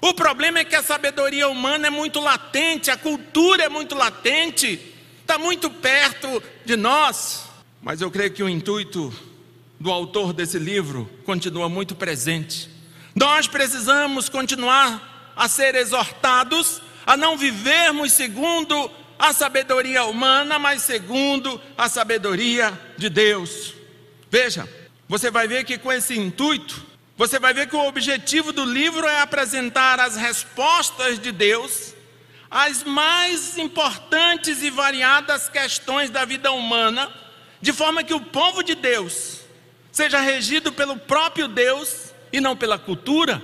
O 0.00 0.12
problema 0.12 0.58
é 0.58 0.64
que 0.64 0.76
a 0.76 0.82
sabedoria 0.82 1.48
humana 1.48 1.86
é 1.86 1.90
muito 1.90 2.20
latente, 2.20 2.90
a 2.90 2.96
cultura 2.96 3.64
é 3.64 3.68
muito 3.68 3.94
latente, 3.94 4.94
está 5.26 5.38
muito 5.38 5.68
perto 5.68 6.40
de 6.64 6.76
nós. 6.76 7.46
Mas 7.82 8.00
eu 8.00 8.10
creio 8.12 8.30
que 8.30 8.44
o 8.44 8.48
intuito 8.48 9.12
do 9.78 9.90
autor 9.90 10.32
desse 10.32 10.56
livro 10.56 11.10
continua 11.24 11.68
muito 11.68 11.96
presente. 11.96 12.70
Nós 13.12 13.48
precisamos 13.48 14.28
continuar 14.28 15.34
a 15.34 15.48
ser 15.48 15.74
exortados 15.74 16.80
a 17.04 17.16
não 17.16 17.36
vivermos 17.36 18.12
segundo 18.12 18.88
a 19.18 19.32
sabedoria 19.32 20.04
humana, 20.04 20.58
mas 20.58 20.82
segundo 20.82 21.60
a 21.76 21.88
sabedoria 21.88 22.72
de 22.96 23.08
Deus. 23.08 23.74
Veja, 24.30 24.68
você 25.08 25.30
vai 25.30 25.48
ver 25.48 25.64
que 25.64 25.76
com 25.76 25.92
esse 25.92 26.16
intuito, 26.16 26.84
você 27.16 27.38
vai 27.38 27.52
ver 27.52 27.68
que 27.68 27.74
o 27.74 27.86
objetivo 27.86 28.52
do 28.52 28.64
livro 28.64 29.06
é 29.06 29.20
apresentar 29.20 29.98
as 29.98 30.16
respostas 30.16 31.18
de 31.18 31.32
Deus 31.32 31.95
às 32.56 32.82
mais 32.82 33.58
importantes 33.58 34.62
e 34.62 34.70
variadas 34.70 35.46
questões 35.46 36.08
da 36.08 36.24
vida 36.24 36.50
humana 36.52 37.12
de 37.60 37.70
forma 37.70 38.02
que 38.02 38.14
o 38.14 38.20
povo 38.20 38.62
de 38.62 38.74
Deus 38.74 39.40
seja 39.92 40.20
regido 40.20 40.72
pelo 40.72 40.96
próprio 40.96 41.48
Deus 41.48 42.14
e 42.32 42.40
não 42.40 42.56
pela 42.56 42.78
cultura, 42.78 43.42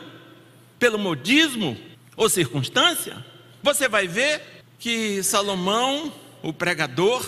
pelo 0.78 0.99
modismo 0.99 1.76
ou 2.16 2.26
circunstância. 2.31 3.23
Você 3.62 3.87
vai 3.87 4.09
ver 4.09 4.40
que 4.78 5.23
Salomão, 5.23 6.11
o 6.42 6.50
pregador, 6.50 7.23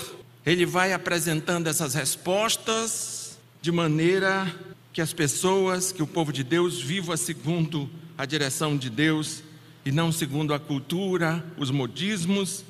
ele 0.47 0.64
vai 0.64 0.95
apresentando 0.95 1.67
essas 1.67 1.93
respostas 1.93 3.38
de 3.61 3.71
maneira 3.71 4.50
que 4.91 5.03
as 5.03 5.12
pessoas, 5.12 5.93
que 5.93 6.03
o 6.03 6.07
povo 6.07 6.33
de 6.33 6.43
Deus 6.43 6.81
viva 6.81 7.14
segundo 7.19 7.91
a 8.17 8.25
direção 8.25 8.75
de 8.75 8.88
Deus 8.88 9.43
e 9.85 9.93
não 9.93 10.11
segundo 10.11 10.55
a 10.55 10.59
cultura, 10.59 11.45
os 11.57 11.71
modismos 11.71 12.64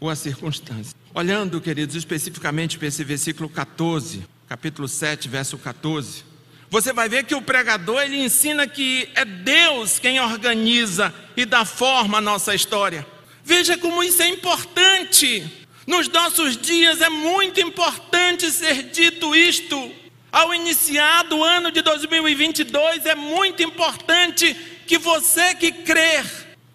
ou 0.00 0.10
as 0.10 0.18
circunstâncias. 0.18 0.94
Olhando, 1.14 1.60
queridos, 1.60 1.96
especificamente 1.96 2.78
para 2.78 2.88
esse 2.88 3.02
versículo 3.04 3.48
14, 3.48 4.24
capítulo 4.48 4.88
7, 4.88 5.28
verso 5.28 5.56
14, 5.58 6.24
você 6.70 6.92
vai 6.92 7.08
ver 7.08 7.24
que 7.24 7.34
o 7.34 7.40
pregador 7.40 8.02
ele 8.02 8.22
ensina 8.22 8.66
que 8.66 9.08
é 9.14 9.24
Deus 9.24 9.98
quem 9.98 10.20
organiza 10.20 11.14
e 11.36 11.44
dá 11.46 11.64
forma 11.64 12.18
à 12.18 12.20
nossa 12.20 12.54
história. 12.54 13.06
Veja 13.42 13.78
como 13.78 14.02
isso 14.02 14.22
é 14.22 14.28
importante. 14.28 15.44
Nos 15.86 16.06
nossos 16.08 16.56
dias 16.56 17.00
é 17.00 17.08
muito 17.08 17.60
importante 17.60 18.50
ser 18.50 18.90
dito 18.90 19.34
isto. 19.34 19.90
Ao 20.30 20.54
iniciar 20.54 21.22
do 21.24 21.42
ano 21.42 21.70
de 21.70 21.80
2022, 21.80 23.06
é 23.06 23.14
muito 23.14 23.62
importante 23.62 24.54
que 24.86 24.98
você 24.98 25.54
que 25.54 25.72
crer, 25.72 26.26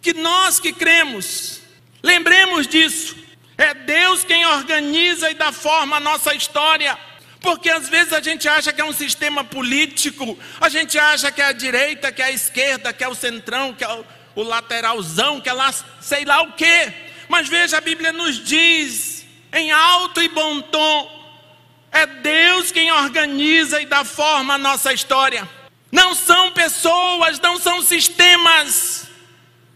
que 0.04 0.14
nós 0.14 0.60
que 0.60 0.74
cremos, 0.74 1.62
lembremos 2.04 2.68
disso. 2.68 3.16
É 3.58 3.74
Deus 3.74 4.26
quem 4.26 4.46
organiza 4.46 5.32
e 5.32 5.34
dá 5.34 5.54
forma 5.54 5.96
à 5.96 6.00
nossa 6.00 6.36
história. 6.36 6.98
Porque 7.40 7.70
às 7.70 7.88
vezes 7.88 8.12
a 8.12 8.22
gente 8.22 8.48
acha 8.48 8.74
que 8.74 8.82
é 8.82 8.86
um 8.86 8.94
sistema 8.94 9.44
político, 9.44 10.38
a 10.60 10.68
gente 10.68 11.00
acha 11.00 11.32
que 11.32 11.42
é 11.42 11.46
a 11.46 11.52
direita, 11.54 12.12
que 12.12 12.22
é 12.22 12.26
a 12.26 12.32
esquerda, 12.32 12.92
que 12.92 13.04
é 13.04 13.08
o 13.08 13.16
centrão, 13.16 13.74
que 13.74 13.84
é 13.84 14.04
o, 14.36 14.44
lateralzão, 14.44 15.40
que 15.40 15.50
é 15.50 15.54
lá 15.54 15.74
sei 16.02 16.26
lá 16.26 16.42
o 16.42 16.52
quê. 16.54 16.94
Mas 17.30 17.48
veja, 17.48 17.78
a 17.78 17.82
Bíblia 17.82 18.12
nos 18.12 18.44
diz 18.44 19.26
em 19.54 19.72
alto 19.72 20.22
e 20.22 20.28
bom 20.28 20.62
tom: 20.62 21.48
é 21.92 22.06
Deus 22.06 22.72
quem 22.72 22.92
organiza 22.92 23.82
e 23.82 23.86
dá 23.86 24.04
forma 24.04 24.56
à 24.56 24.58
nossa 24.58 24.92
história. 24.92 25.48
Não 25.92 26.16
são 26.16 26.52
pessoas, 26.52 27.40
não 27.40 27.58
são 27.58 27.82
sistemas. 27.82 29.13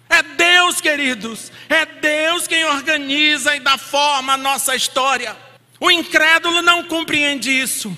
É 0.10 0.24
Deus, 0.24 0.80
queridos, 0.80 1.52
é 1.70 1.86
Deus 1.86 2.48
quem 2.48 2.64
organiza 2.66 3.56
e 3.56 3.60
dá 3.60 3.78
forma 3.78 4.34
à 4.34 4.38
nossa 4.38 4.76
história. 4.76 5.36
O 5.80 5.92
incrédulo 5.92 6.62
não 6.62 6.84
compreende 6.84 7.52
isso. 7.52 7.96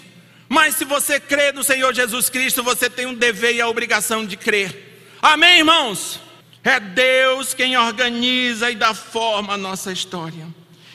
Mas 0.47 0.75
se 0.75 0.83
você 0.83 1.19
crê 1.19 1.51
no 1.51 1.63
Senhor 1.63 1.93
Jesus 1.93 2.27
Cristo, 2.27 2.63
você 2.63 2.89
tem 2.89 3.05
um 3.05 3.13
dever 3.13 3.53
e 3.55 3.61
a 3.61 3.67
obrigação 3.67 4.25
de 4.25 4.35
crer. 4.35 5.07
Amém, 5.21 5.59
irmãos? 5.59 6.19
É 6.63 6.79
Deus 6.79 7.53
quem 7.53 7.77
organiza 7.77 8.71
e 8.71 8.75
dá 8.75 8.93
forma 8.95 9.53
à 9.53 9.57
nossa 9.57 9.91
história. 9.91 10.47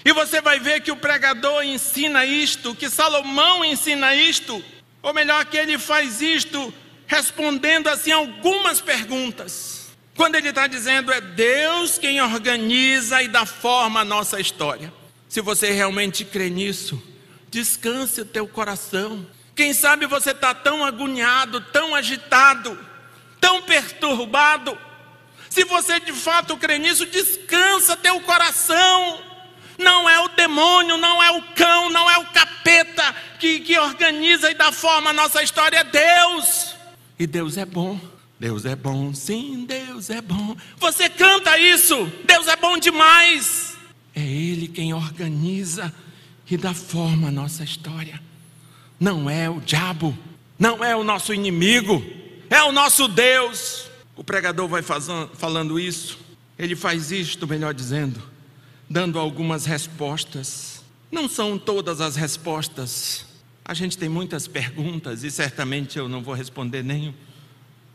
E 0.05 0.13
você 0.13 0.41
vai 0.41 0.59
ver 0.59 0.81
que 0.81 0.91
o 0.91 0.97
pregador 0.97 1.63
ensina 1.63 2.27
isto, 2.27 2.75
que 2.75 2.91
Salomão 2.91 3.65
ensina 3.65 4.15
isto, 4.15 4.63
ou 5.01 5.15
melhor, 5.15 5.45
que 5.47 5.57
ele 5.57 5.79
faz 5.79 6.21
isto 6.21 6.75
respondendo 7.07 7.89
assim 7.89 8.11
algumas 8.11 8.81
perguntas. 8.81 9.84
Quando 10.17 10.37
ele 10.37 10.49
está 10.49 10.67
dizendo 10.67 11.13
é 11.13 11.21
Deus 11.21 11.99
quem 11.99 12.21
organiza 12.23 13.23
e 13.23 13.29
dá 13.29 13.45
forma 13.45 14.01
à 14.01 14.05
nossa 14.05 14.41
história. 14.41 14.93
Se 15.29 15.41
você 15.41 15.73
realmente 15.73 16.25
crê 16.25 16.49
nisso, 16.49 17.03
descanse 17.51 18.21
o 18.21 18.25
teu 18.25 18.47
coração. 18.47 19.27
Quem 19.57 19.75
sabe 19.75 20.07
você 20.07 20.31
está 20.31 20.55
tão 20.55 20.85
agoniado, 20.85 21.61
tão 21.61 21.95
agitado, 21.95 22.79
tão 23.41 23.63
perturbado. 23.63 24.79
Se 25.51 25.65
você 25.65 25.99
de 25.99 26.13
fato 26.13 26.57
crê 26.57 26.79
nisso, 26.79 27.07
descansa 27.07 27.97
teu 27.97 28.21
coração. 28.21 29.21
Não 29.77 30.09
é 30.09 30.21
o 30.21 30.29
demônio, 30.29 30.97
não 30.97 31.21
é 31.21 31.33
o 31.33 31.43
cão, 31.55 31.91
não 31.91 32.09
é 32.09 32.19
o 32.19 32.27
capeta 32.27 33.15
que, 33.41 33.59
que 33.61 33.77
organiza 33.77 34.51
e 34.51 34.55
dá 34.55 34.71
forma 34.71 35.11
à 35.11 35.13
nossa 35.13 35.43
história, 35.43 35.79
é 35.79 35.85
Deus. 35.85 36.77
E 37.19 37.27
Deus 37.27 37.57
é 37.57 37.65
bom. 37.65 38.14
Deus 38.45 38.67
é 38.67 38.77
bom, 38.77 39.15
sim, 39.15 39.65
Deus 39.65 40.11
é 40.11 40.21
bom. 40.21 40.55
Você 40.77 41.09
canta 41.09 41.59
isso, 41.59 42.13
Deus 42.27 42.47
é 42.47 42.55
bom 42.55 42.77
demais. 42.77 43.75
É 44.15 44.21
Ele 44.21 44.69
quem 44.69 44.93
organiza 44.93 45.91
e 46.51 46.59
dá 46.59 46.75
forma 46.75 47.29
à 47.29 47.31
nossa 47.31 47.65
história. 47.65 48.21
Não 49.01 49.31
é 49.31 49.49
o 49.49 49.61
diabo, 49.61 50.15
não 50.59 50.85
é 50.85 50.95
o 50.95 51.03
nosso 51.03 51.33
inimigo, 51.33 52.05
é 52.51 52.63
o 52.63 52.71
nosso 52.71 53.09
Deus. 53.09 53.89
O 54.15 54.23
pregador 54.23 54.69
vai 54.69 54.83
fazendo, 54.83 55.31
falando 55.33 55.81
isso, 55.81 56.19
ele 56.59 56.77
faz 56.77 57.11
isto, 57.11 57.49
melhor 57.49 57.73
dizendo, 57.73 58.23
dando 58.91 59.19
algumas 59.19 59.65
respostas. 59.65 60.85
Não 61.11 61.31
são 61.31 61.57
todas 61.57 61.99
as 61.99 62.15
respostas. 62.15 63.25
A 63.65 63.73
gente 63.73 63.97
tem 63.97 64.11
muitas 64.11 64.47
perguntas 64.47 65.25
e 65.25 65.31
certamente 65.31 65.99
eu 65.99 66.11
não 66.11 66.23
vou 66.23 66.35
responder 66.35 66.85
nenhum 66.85 67.15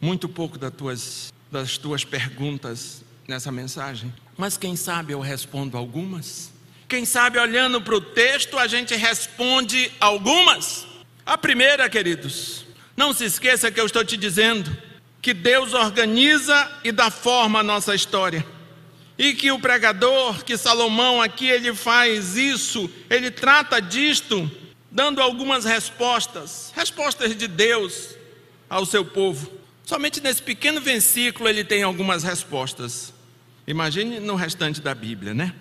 muito 0.02 0.30
pouco 0.30 0.58
das 0.58 0.74
tuas, 0.74 1.34
das 1.52 1.78
tuas 1.78 2.04
perguntas 2.04 3.04
nessa 3.28 3.52
mensagem, 3.52 4.14
mas 4.38 4.58
quem 4.58 4.76
sabe 4.76 5.14
eu 5.14 5.20
respondo 5.20 5.78
algumas. 5.78 6.52
Quem 6.88 7.06
sabe 7.06 7.38
olhando 7.38 7.80
para 7.82 7.96
o 7.96 8.02
texto 8.02 8.58
a 8.58 8.66
gente 8.66 8.96
responde 8.96 9.92
algumas. 10.00 10.88
A 11.24 11.38
primeira, 11.38 11.88
queridos, 11.88 12.66
não 12.98 13.14
se 13.14 13.26
esqueça 13.26 13.70
que 13.70 13.80
eu 13.80 13.86
estou 13.86 14.04
te 14.04 14.18
dizendo 14.18 14.76
que 15.22 15.34
Deus 15.34 15.74
organiza 15.74 16.72
e 16.84 16.92
dá 16.92 17.12
forma 17.12 17.60
à 17.60 17.64
nossa 17.64 17.94
história. 17.94 18.46
E 19.18 19.34
que 19.34 19.52
o 19.52 19.60
pregador, 19.60 20.44
que 20.44 20.58
Salomão 20.58 21.22
aqui, 21.22 21.48
ele 21.48 21.76
faz 21.76 22.36
isso, 22.36 22.90
ele 23.10 23.30
trata 23.30 23.80
disto, 23.82 24.50
dando 24.90 25.22
algumas 25.22 25.66
respostas, 25.66 26.72
respostas 26.76 27.36
de 27.36 27.48
Deus 27.48 28.16
ao 28.70 28.86
seu 28.86 29.06
povo. 29.06 29.52
Somente 29.90 30.22
nesse 30.22 30.40
pequeno 30.40 30.80
versículo 30.80 31.50
ele 31.50 31.64
tem 31.64 31.82
algumas 31.82 32.22
respostas. 32.22 33.12
Imagine 33.66 34.20
no 34.20 34.36
restante 34.36 34.80
da 34.80 34.94
Bíblia, 34.94 35.34
né? 35.34 35.52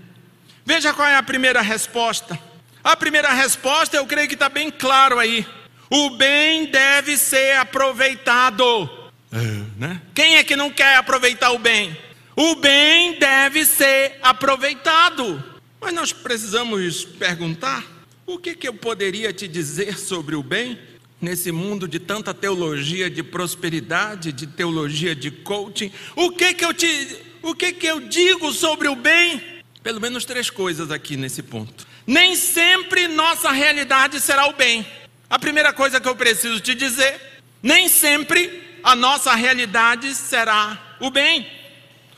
Veja 0.67 0.93
qual 0.93 1.09
é 1.09 1.17
a 1.17 1.23
primeira 1.23 1.63
resposta. 1.63 2.39
A 2.85 2.95
primeira 2.95 3.33
resposta 3.33 3.97
eu 3.97 4.05
creio 4.05 4.29
que 4.29 4.35
está 4.35 4.51
bem 4.51 4.71
claro 4.71 5.19
aí. 5.19 5.47
O 5.89 6.11
bem 6.11 6.67
deve 6.67 7.17
ser 7.17 7.57
aproveitado. 7.57 8.91
É, 9.33 9.39
né? 9.79 10.03
Quem 10.15 10.37
é 10.37 10.45
que 10.45 10.57
não 10.57 10.71
quer 10.71 10.97
aproveitar 10.97 11.53
o 11.53 11.59
bem? 11.59 11.97
O 12.37 12.57
bem 12.57 13.19
deve 13.19 13.65
ser 13.65 14.19
aproveitado. 14.21 15.43
Mas 15.81 15.95
nós 15.95 16.13
precisamos 16.13 17.03
perguntar: 17.03 17.83
o 18.27 18.39
que, 18.39 18.55
que 18.55 18.69
eu 18.69 18.75
poderia 18.75 19.33
te 19.33 19.49
dizer 19.49 19.99
sobre 19.99 20.37
o 20.37 20.43
bem 20.43 20.79
nesse 21.21 21.51
mundo 21.51 21.89
de 21.89 21.99
tanta 21.99 22.33
teologia 22.33 23.11
de 23.11 23.23
prosperidade, 23.23 24.33
de 24.33 24.47
teologia 24.47 25.15
de 25.15 25.31
coaching? 25.31 25.93
O 26.15 26.31
que 26.31 26.55
que 26.55 26.65
eu 26.65 26.73
te, 26.73 27.17
o 27.43 27.55
que 27.55 27.73
que 27.73 27.87
eu 27.87 28.01
digo 28.01 28.53
sobre 28.53 28.89
o 28.89 28.97
bem? 28.97 29.43
Pelo 29.83 30.01
menos 30.01 30.25
três 30.25 30.51
coisas 30.51 30.91
aqui 30.91 31.17
nesse 31.17 31.43
ponto. 31.43 31.87
Nem 32.07 32.35
sempre 32.37 33.09
nossa 33.09 33.51
realidade 33.51 34.21
será 34.21 34.47
o 34.47 34.53
bem. 34.55 34.87
A 35.29 35.39
primeira 35.39 35.73
coisa 35.73 36.01
que 36.01 36.09
eu 36.09 36.17
preciso 36.17 36.61
te 36.61 36.75
dizer, 36.75 37.21
nem 37.63 37.89
sempre 37.89 38.63
a 38.83 38.95
nossa 38.97 39.35
realidade 39.35 40.15
será 40.15 40.97
o 41.01 41.11
bem. 41.11 41.47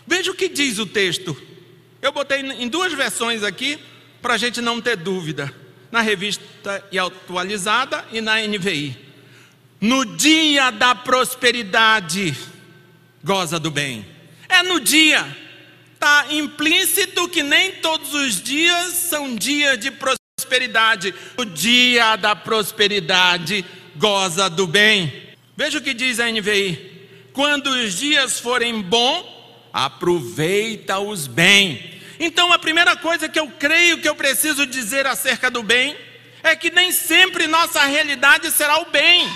Veja 0.06 0.30
o 0.30 0.34
que 0.34 0.48
diz 0.48 0.78
o 0.78 0.86
texto. 0.86 1.36
Eu 2.00 2.12
botei 2.12 2.40
em 2.40 2.68
duas 2.68 2.92
versões 2.92 3.42
aqui 3.42 3.78
para 4.22 4.34
a 4.34 4.38
gente 4.38 4.60
não 4.60 4.80
ter 4.80 4.96
dúvida. 4.96 5.52
Na 5.90 6.00
revista 6.00 6.84
e 6.92 6.98
atualizada 6.98 8.04
e 8.12 8.20
na 8.20 8.38
NVI. 8.40 8.96
No 9.80 10.04
dia 10.04 10.70
da 10.70 10.94
prosperidade, 10.94 12.36
goza 13.24 13.58
do 13.58 13.70
bem. 13.70 14.06
É 14.48 14.62
no 14.62 14.78
dia. 14.78 15.36
Está 15.94 16.26
implícito 16.30 17.28
que 17.28 17.42
nem 17.42 17.72
todos 17.72 18.14
os 18.14 18.40
dias 18.42 18.92
são 18.92 19.34
dias 19.34 19.78
de 19.78 19.90
prosperidade. 19.90 21.14
O 21.36 21.44
dia 21.44 22.16
da 22.16 22.34
prosperidade 22.34 23.64
goza 23.96 24.48
do 24.48 24.66
bem. 24.66 25.12
Veja 25.56 25.78
o 25.78 25.82
que 25.82 25.92
diz 25.92 26.18
a 26.18 26.30
NVI. 26.30 27.08
Quando 27.32 27.68
os 27.68 27.98
dias 27.98 28.40
forem 28.40 28.80
bons, 28.80 29.24
aproveita-os 29.72 31.26
bem. 31.26 31.99
Então, 32.22 32.52
a 32.52 32.58
primeira 32.58 32.94
coisa 32.96 33.30
que 33.30 33.40
eu 33.40 33.48
creio 33.48 33.96
que 33.96 34.06
eu 34.06 34.14
preciso 34.14 34.66
dizer 34.66 35.06
acerca 35.06 35.50
do 35.50 35.62
bem 35.62 35.96
é 36.42 36.54
que 36.54 36.70
nem 36.70 36.92
sempre 36.92 37.46
nossa 37.46 37.82
realidade 37.86 38.50
será 38.50 38.78
o 38.78 38.90
bem. 38.90 39.26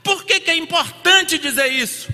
Por 0.00 0.24
que, 0.24 0.38
que 0.38 0.50
é 0.52 0.56
importante 0.56 1.38
dizer 1.38 1.72
isso? 1.72 2.08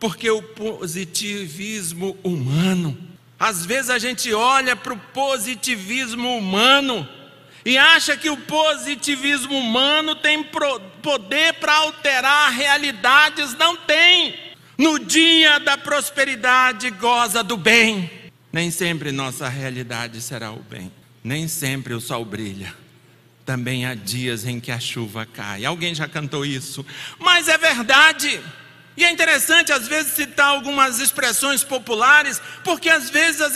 Porque 0.00 0.28
o 0.28 0.42
positivismo 0.42 2.18
humano, 2.24 2.98
às 3.38 3.64
vezes 3.64 3.90
a 3.90 3.98
gente 4.00 4.34
olha 4.34 4.74
para 4.74 4.92
o 4.92 4.98
positivismo 4.98 6.36
humano 6.36 7.08
e 7.64 7.78
acha 7.78 8.16
que 8.16 8.28
o 8.28 8.36
positivismo 8.36 9.56
humano 9.56 10.16
tem 10.16 10.42
poder 11.00 11.54
para 11.54 11.76
alterar 11.76 12.50
realidades, 12.50 13.54
não 13.54 13.76
tem. 13.76 14.34
No 14.76 14.98
dia 14.98 15.60
da 15.60 15.78
prosperidade, 15.78 16.90
goza 16.90 17.44
do 17.44 17.56
bem. 17.56 18.17
Nem 18.52 18.70
sempre 18.70 19.12
nossa 19.12 19.48
realidade 19.48 20.20
será 20.20 20.50
o 20.50 20.60
bem. 20.60 20.90
Nem 21.22 21.48
sempre 21.48 21.94
o 21.94 22.00
sol 22.00 22.24
brilha. 22.24 22.74
Também 23.44 23.86
há 23.86 23.94
dias 23.94 24.46
em 24.46 24.60
que 24.60 24.70
a 24.70 24.80
chuva 24.80 25.26
cai. 25.26 25.64
Alguém 25.64 25.94
já 25.94 26.08
cantou 26.08 26.44
isso? 26.44 26.84
Mas 27.18 27.48
é 27.48 27.56
verdade. 27.58 28.40
E 28.96 29.04
é 29.04 29.10
interessante, 29.12 29.72
às 29.72 29.86
vezes, 29.86 30.14
citar 30.14 30.48
algumas 30.48 30.98
expressões 30.98 31.62
populares, 31.62 32.42
porque 32.64 32.88
às 32.88 33.08
vezes 33.08 33.40
as, 33.40 33.54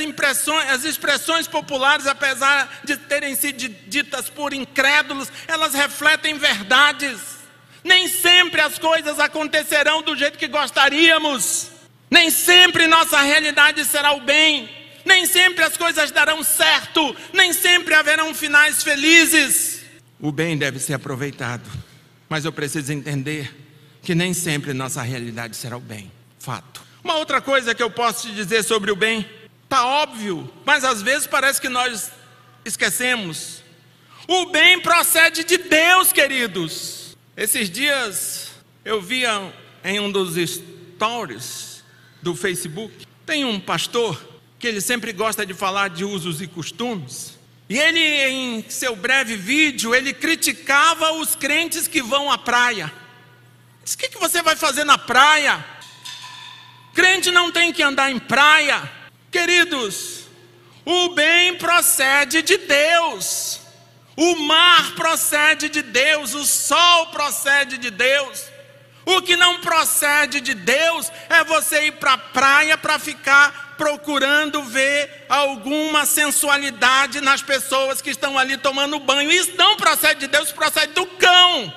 as 0.71 0.85
expressões 0.85 1.49
populares, 1.49 2.07
apesar 2.07 2.81
de 2.85 2.97
terem 2.97 3.35
sido 3.35 3.69
ditas 3.89 4.31
por 4.31 4.55
incrédulos, 4.55 5.33
elas 5.49 5.75
refletem 5.75 6.39
verdades. 6.39 7.19
Nem 7.83 8.07
sempre 8.07 8.61
as 8.61 8.79
coisas 8.79 9.19
acontecerão 9.19 10.01
do 10.01 10.17
jeito 10.17 10.39
que 10.39 10.47
gostaríamos. 10.47 11.69
Nem 12.09 12.31
sempre 12.31 12.87
nossa 12.87 13.21
realidade 13.21 13.85
será 13.85 14.13
o 14.13 14.21
bem. 14.21 14.82
Nem 15.05 15.27
sempre 15.27 15.65
as 15.65 15.77
coisas 15.77 16.11
darão 16.11 16.43
certo. 16.43 17.15
Nem 17.33 17.53
sempre 17.53 17.95
haverão 17.95 18.35
finais 18.35 18.83
felizes. 18.83 19.83
O 20.21 20.31
bem 20.31 20.57
deve 20.57 20.79
ser 20.79 20.95
aproveitado. 20.95 21.69
Mas 22.29 22.45
eu 22.45 22.53
preciso 22.53 22.93
entender 22.93 23.55
que 24.03 24.15
nem 24.15 24.35
sempre 24.35 24.73
nossa 24.73 25.03
realidade 25.03 25.57
será 25.57 25.77
o 25.77 25.81
bem. 25.81 26.11
Fato. 26.39 26.83
Uma 27.05 27.17
outra 27.17 27.41
coisa 27.41 27.75
que 27.75 27.83
eu 27.83 27.91
posso 27.91 28.29
te 28.29 28.35
dizer 28.35 28.63
sobre 28.63 28.91
o 28.91 28.97
bem, 28.97 29.29
tá 29.69 29.85
óbvio, 29.85 30.53
mas 30.65 30.85
às 30.85 31.03
vezes 31.03 31.27
parece 31.27 31.61
que 31.61 31.69
nós 31.69 32.11
esquecemos. 32.65 33.63
O 34.29 34.47
bem 34.47 34.81
procede 34.81 35.45
de 35.45 35.59
Deus, 35.59 36.13
queridos. 36.13 37.17
Esses 37.37 37.69
dias 37.69 38.51
eu 38.85 39.01
via 39.01 39.53
em 39.85 39.99
um 39.99 40.11
dos 40.11 40.35
stories 40.37 41.83
do 42.21 42.35
Facebook, 42.35 43.07
tem 43.27 43.45
um 43.45 43.59
pastor 43.59 44.32
que 44.63 44.69
ele 44.69 44.81
sempre 44.81 45.13
gosta 45.13 45.45
de 45.45 45.53
falar 45.53 45.91
de 45.91 46.05
usos 46.05 46.41
e 46.41 46.47
costumes. 46.47 47.37
E 47.69 47.77
ele, 47.77 47.99
em 47.99 48.65
seu 48.71 48.95
breve 48.95 49.35
vídeo, 49.35 49.93
ele 49.93 50.15
criticava 50.15 51.15
os 51.15 51.35
crentes 51.35 51.89
que 51.89 52.01
vão 52.01 52.31
à 52.31 52.39
praia. 52.39 52.93
Diz: 53.83 53.95
O 53.95 53.99
que, 53.99 54.09
que 54.09 54.21
você 54.21 54.41
vai 54.41 54.55
fazer 54.55 54.85
na 54.85 54.97
praia? 54.97 55.67
Crente 56.95 57.33
não 57.33 57.51
tem 57.51 57.73
que 57.73 57.83
andar 57.83 58.13
em 58.13 58.21
praia. 58.21 58.89
Queridos, 59.33 60.27
o 60.85 61.09
bem 61.09 61.57
procede 61.57 62.41
de 62.41 62.57
Deus. 62.57 63.59
O 64.17 64.37
mar 64.37 64.95
procede 64.95 65.69
de 65.69 65.83
Deus, 65.83 66.35
o 66.35 66.45
sol 66.45 67.07
procede 67.07 67.79
de 67.79 67.91
Deus. 67.91 68.45
O 69.05 69.21
que 69.23 69.37
não 69.37 69.61
procede 69.61 70.41
de 70.41 70.55
Deus 70.55 71.11
é 71.29 71.43
você 71.43 71.87
ir 71.87 71.93
para 71.93 72.13
a 72.13 72.19
praia 72.19 72.79
para 72.79 73.01
ficar 73.01 73.62
procurando 73.77 74.63
ver 74.63 75.27
alguma 75.29 76.05
sensualidade 76.07 77.21
nas 77.21 77.43
pessoas 77.43 78.01
que 78.01 78.11
estão 78.11 78.39
ali 78.39 78.57
tomando 78.57 78.99
banho. 78.99 79.31
Isso 79.31 79.53
não 79.57 79.77
procede 79.77 80.21
de 80.21 80.27
Deus, 80.27 80.53
procede 80.53 80.93
do 80.93 81.07
cão. 81.07 81.73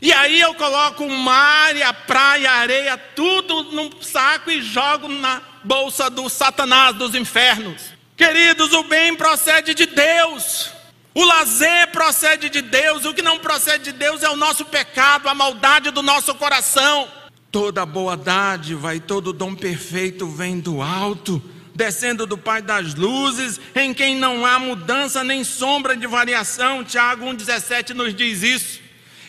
E 0.00 0.12
aí 0.12 0.40
eu 0.40 0.52
coloco 0.54 1.04
o 1.04 1.10
mar 1.10 1.76
e 1.76 1.82
a 1.82 1.92
praia, 1.92 2.50
a 2.50 2.56
areia, 2.56 2.98
tudo 3.14 3.62
num 3.70 3.90
saco 4.02 4.50
e 4.50 4.60
jogo 4.60 5.06
na 5.06 5.40
bolsa 5.62 6.10
do 6.10 6.28
Satanás 6.28 6.96
dos 6.96 7.14
infernos. 7.14 7.82
Queridos, 8.16 8.72
o 8.72 8.82
bem 8.82 9.14
procede 9.14 9.74
de 9.74 9.86
Deus. 9.86 10.70
O 11.14 11.24
lazer 11.24 11.88
procede 11.88 12.48
de 12.48 12.62
Deus, 12.62 13.04
o 13.04 13.12
que 13.12 13.22
não 13.22 13.38
procede 13.38 13.84
de 13.84 13.92
Deus 13.92 14.22
é 14.22 14.30
o 14.30 14.36
nosso 14.36 14.64
pecado, 14.64 15.28
a 15.28 15.34
maldade 15.34 15.90
do 15.90 16.02
nosso 16.02 16.34
coração. 16.34 17.08
Toda 17.52 17.84
boa 17.84 18.16
dádiva 18.16 18.94
e 18.94 19.00
todo 19.00 19.30
dom 19.30 19.54
perfeito 19.54 20.26
vem 20.26 20.58
do 20.58 20.80
alto, 20.80 21.40
descendo 21.74 22.26
do 22.26 22.38
Pai 22.38 22.62
das 22.62 22.94
luzes, 22.94 23.60
em 23.74 23.92
quem 23.92 24.16
não 24.16 24.46
há 24.46 24.58
mudança 24.58 25.22
nem 25.22 25.44
sombra 25.44 25.94
de 25.94 26.06
variação. 26.06 26.82
Tiago 26.82 27.26
1,17 27.26 27.90
nos 27.90 28.14
diz 28.14 28.42
isso. 28.42 28.80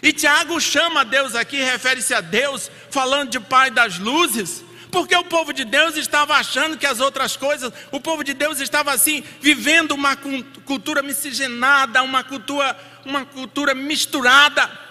E 0.02 0.14
Tiago 0.14 0.58
chama 0.62 1.04
Deus 1.04 1.36
aqui, 1.36 1.58
refere-se 1.58 2.14
a 2.14 2.22
Deus, 2.22 2.72
falando 2.90 3.30
de 3.30 3.42
Pai 3.42 3.70
das 3.70 4.00
luzes, 4.00 4.64
porque 4.90 5.16
o 5.18 5.26
povo 5.26 5.52
de 5.52 5.66
Deus 5.66 5.98
estava 5.98 6.36
achando 6.36 6.78
que 6.78 6.88
as 6.88 7.02
outras 7.02 7.36
coisas, 7.36 7.74
o 7.92 8.00
povo 8.00 8.24
de 8.24 8.34
Deus 8.34 8.62
estava 8.62 8.94
assim, 8.94 9.22
vivendo 9.42 9.92
uma 9.92 10.16
cultura 10.64 11.02
miscigenada, 11.02 12.02
uma 12.02 12.24
cultura, 12.24 12.78
uma 13.06 13.26
cultura 13.26 13.76
misturada. 13.76 14.83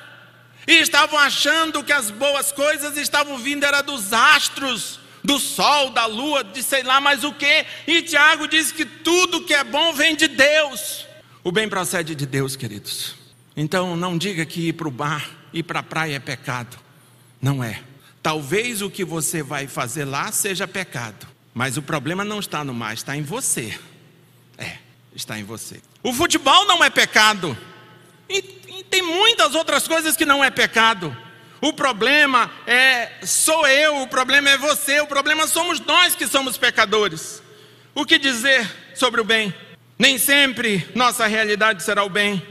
E 0.67 0.75
estavam 0.75 1.19
achando 1.19 1.83
que 1.83 1.93
as 1.93 2.11
boas 2.11 2.53
coisas 2.53 2.97
estavam 2.97 3.39
vindo 3.39 3.65
era 3.65 3.83
dos 3.83 4.13
astros, 4.13 5.01
do 5.25 5.39
sol, 5.39 5.91
da 5.91 6.07
lua, 6.07 6.43
de 6.45 6.63
sei 6.63 6.83
lá 6.83 7.01
mais 7.01 7.25
o 7.25 7.33
que. 7.33 7.67
E 7.87 8.03
Tiago 8.03 8.47
diz 8.47 8.73
que 8.73 8.85
tudo 8.85 9.45
que 9.45 9.55
é 9.55 9.65
bom 9.65 9.93
vem 9.93 10.15
de 10.17 10.29
Deus. 10.29 11.07
O 11.45 11.51
bem 11.51 11.69
procede 11.69 12.15
de 12.15 12.27
Deus, 12.27 12.55
queridos. 12.55 13.15
Então 13.57 13.97
não 13.97 14.17
diga 14.17 14.47
que 14.47 14.69
ir 14.69 14.73
para 14.75 14.89
o 14.89 14.91
bar, 14.91 15.29
ir 15.53 15.63
para 15.63 15.81
a 15.81 15.83
praia 15.83 16.17
é 16.17 16.21
pecado. 16.21 16.79
Não 17.41 17.63
é. 17.63 17.83
Talvez 18.23 18.83
o 18.83 18.91
que 18.91 19.05
você 19.05 19.43
vai 19.43 19.67
fazer 19.67 20.05
lá 20.05 20.31
seja 20.31 20.69
pecado, 20.69 21.27
mas 21.53 21.77
o 21.77 21.83
problema 21.83 22.25
não 22.25 22.39
está 22.39 22.63
no 22.63 22.73
mar, 22.73 22.95
está 22.95 23.17
em 23.17 23.23
você. 23.23 23.77
É, 24.57 24.77
está 25.15 25.39
em 25.39 25.43
você. 25.43 25.81
O 26.03 26.13
futebol 26.13 26.67
não 26.67 26.85
é 26.85 26.89
pecado. 26.89 27.59
Tem 28.93 29.01
muitas 29.01 29.55
outras 29.55 29.89
coisas 29.89 30.19
que 30.19 30.27
não 30.27 30.45
é 30.45 30.51
pecado. 30.51 31.17
O 31.63 31.73
problema 31.73 32.51
é 32.67 33.11
sou 33.25 33.67
eu, 33.67 34.03
o 34.03 34.07
problema 34.07 34.51
é 34.51 34.59
você, 34.59 35.01
o 35.01 35.07
problema 35.07 35.47
somos 35.47 35.81
nós 35.81 36.15
que 36.15 36.27
somos 36.27 36.59
pecadores. 36.59 37.43
O 37.95 38.05
que 38.05 38.19
dizer 38.19 38.71
sobre 38.95 39.23
o 39.23 39.25
bem? 39.25 39.55
Nem 39.99 40.19
sempre 40.19 40.87
nossa 40.95 41.27
realidade 41.27 41.83
será 41.83 42.05
o 42.05 42.11
bem. 42.11 42.47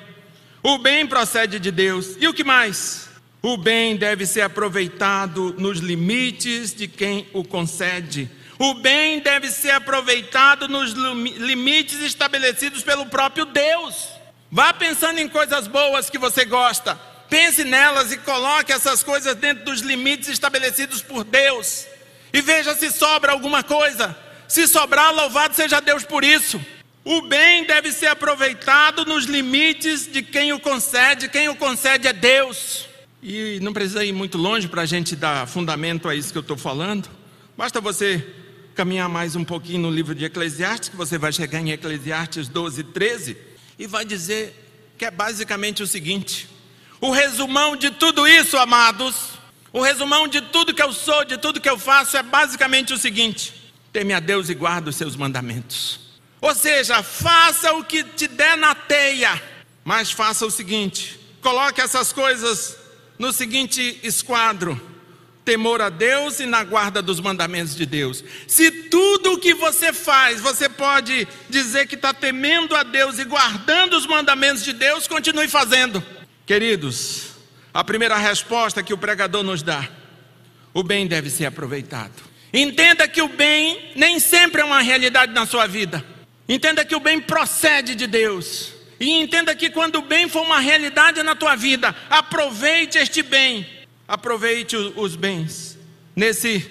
O 0.63 0.80
bem 0.80 1.06
procede 1.06 1.60
de 1.60 1.69
Deus. 1.69 2.15
E 2.19 2.27
o 2.27 2.34
que 2.34 2.43
mais? 2.43 3.08
O 3.39 3.56
bem 3.56 3.95
deve 3.95 4.25
ser 4.25 4.41
aproveitado 4.41 5.54
nos 5.60 5.77
limites 5.77 6.73
de 6.73 6.88
quem 6.88 7.27
o 7.34 7.43
concede. 7.43 8.27
O 8.58 8.73
bem 8.73 9.19
deve 9.19 9.51
ser 9.51 9.71
aproveitado 9.71 10.67
nos 10.67 10.93
limites 10.93 11.99
estabelecidos 11.99 12.82
pelo 12.82 13.06
próprio 13.06 13.45
Deus. 13.45 14.20
Vá 14.51 14.73
pensando 14.73 15.19
em 15.19 15.29
coisas 15.29 15.65
boas 15.65 16.09
que 16.09 16.17
você 16.17 16.43
gosta. 16.43 16.99
Pense 17.29 17.63
nelas 17.63 18.11
e 18.11 18.17
coloque 18.17 18.73
essas 18.73 19.01
coisas 19.01 19.33
dentro 19.35 19.63
dos 19.63 19.79
limites 19.79 20.27
estabelecidos 20.27 21.01
por 21.01 21.23
Deus. 21.23 21.87
E 22.33 22.41
veja 22.41 22.75
se 22.75 22.91
sobra 22.91 23.31
alguma 23.31 23.63
coisa. 23.63 24.13
Se 24.49 24.67
sobrar, 24.67 25.15
louvado 25.15 25.55
seja 25.55 25.79
Deus 25.79 26.03
por 26.03 26.25
isso. 26.25 26.59
O 27.05 27.21
bem 27.21 27.63
deve 27.63 27.93
ser 27.93 28.07
aproveitado 28.07 29.05
nos 29.05 29.23
limites 29.23 30.11
de 30.11 30.21
quem 30.21 30.51
o 30.51 30.59
concede, 30.59 31.29
quem 31.29 31.47
o 31.47 31.55
concede 31.55 32.09
é 32.09 32.13
Deus. 32.13 32.89
E 33.23 33.57
não 33.61 33.71
precisa 33.71 34.03
ir 34.03 34.11
muito 34.11 34.37
longe 34.37 34.67
para 34.67 34.81
a 34.81 34.85
gente 34.85 35.15
dar 35.15 35.47
fundamento 35.47 36.09
a 36.09 36.15
isso 36.15 36.33
que 36.33 36.37
eu 36.37 36.41
estou 36.41 36.57
falando. 36.57 37.09
Basta 37.57 37.79
você 37.79 38.21
caminhar 38.75 39.07
mais 39.07 39.35
um 39.37 39.45
pouquinho 39.45 39.83
no 39.83 39.89
livro 39.89 40.13
de 40.13 40.25
Eclesiastes, 40.25 40.89
que 40.89 40.97
você 40.97 41.17
vai 41.17 41.31
chegar 41.31 41.61
em 41.61 41.71
Eclesiastes 41.71 42.49
12, 42.49 42.83
13, 42.83 43.50
e 43.77 43.88
vai 43.88 44.05
dizer 44.05 44.93
que 44.97 45.05
é 45.05 45.12
basicamente 45.12 45.81
o 45.81 45.88
seguinte: 45.88 46.47
o 46.99 47.12
resumão 47.12 47.75
de 47.75 47.91
tudo 47.91 48.27
isso, 48.27 48.57
amados, 48.57 49.31
o 49.73 49.81
resumão 49.81 50.27
de 50.27 50.41
tudo 50.41 50.73
que 50.73 50.84
eu 50.84 50.93
sou, 50.93 51.23
de 51.25 51.38
tudo 51.38 51.62
que 51.62 51.69
eu 51.69 51.77
faço, 51.77 52.17
é 52.17 52.23
basicamente 52.23 52.93
o 52.93 52.97
seguinte: 52.97 53.71
teme 53.91 54.13
a 54.13 54.19
Deus 54.19 54.49
e 54.49 54.53
guarda 54.53 54.89
os 54.89 54.95
seus 54.95 55.15
mandamentos. 55.15 55.99
Ou 56.39 56.55
seja, 56.55 57.03
faça 57.03 57.73
o 57.73 57.84
que 57.84 58.03
te 58.03 58.27
der 58.27 58.57
na 58.57 58.73
teia, 58.73 59.41
mas 59.84 60.12
faça 60.12 60.45
o 60.45 60.51
seguinte: 60.51 61.19
coloque 61.41 61.81
essas 61.81 62.12
coisas 62.12 62.77
no 63.17 63.31
seguinte 63.31 63.99
esquadro: 64.03 64.79
temor 65.43 65.82
a 65.82 65.89
Deus 65.89 66.39
e 66.39 66.45
na 66.45 66.63
guarda 66.63 67.01
dos 67.01 67.19
mandamentos 67.19 67.75
de 67.75 67.86
Deus. 67.86 68.23
Se 68.47 68.71
tudo 68.71 69.34
o 69.34 69.38
que 69.39 69.54
você 69.54 69.91
faz, 69.91 70.39
você 70.39 70.69
pode 70.69 71.27
dizer 71.49 71.88
que 71.88 71.95
está 71.95 72.13
temendo 72.13 72.75
a 72.75 72.84
Deus 72.84 73.19
e 73.19 73.23
guardando 73.23 73.97
os 73.97 74.06
mandamentos 74.06 74.63
de 74.63 74.73
Deus, 74.73 75.08
continue 75.08 75.47
fazendo. 75.47 76.04
Queridos, 76.45 77.32
a 77.73 77.84
primeira 77.84 78.17
resposta 78.17 78.84
que 78.84 78.93
o 78.93 78.97
pregador 78.97 79.43
nos 79.43 79.63
dá: 79.63 79.88
o 80.73 80.84
bem 80.84 81.08
deve 81.08 81.30
ser 81.30 81.45
aproveitado. 81.45 82.32
Entenda 82.54 83.08
que 83.08 83.21
o 83.21 83.30
bem 83.30 83.91
nem 83.95 84.19
sempre 84.19 84.62
é 84.62 84.65
uma 84.65 84.82
realidade 84.82 85.34
na 85.34 85.45
sua 85.45 85.67
vida. 85.67 86.04
Entenda 86.47 86.84
que 86.84 86.95
o 86.95 86.99
bem 86.99 87.19
procede 87.19 87.95
de 87.95 88.08
Deus. 88.08 88.73
E 88.99 89.10
entenda 89.10 89.56
que 89.56 89.69
quando 89.69 89.95
o 89.95 90.01
bem 90.01 90.27
for 90.27 90.41
uma 90.41 90.60
realidade 90.60 91.23
na 91.23 91.34
tua 91.34 91.56
vida, 91.56 91.95
aproveite 92.10 92.97
este 92.97 93.23
bem. 93.23 93.65
Aproveite 94.12 94.76
os 94.76 95.15
bens 95.15 95.78
nesse 96.13 96.69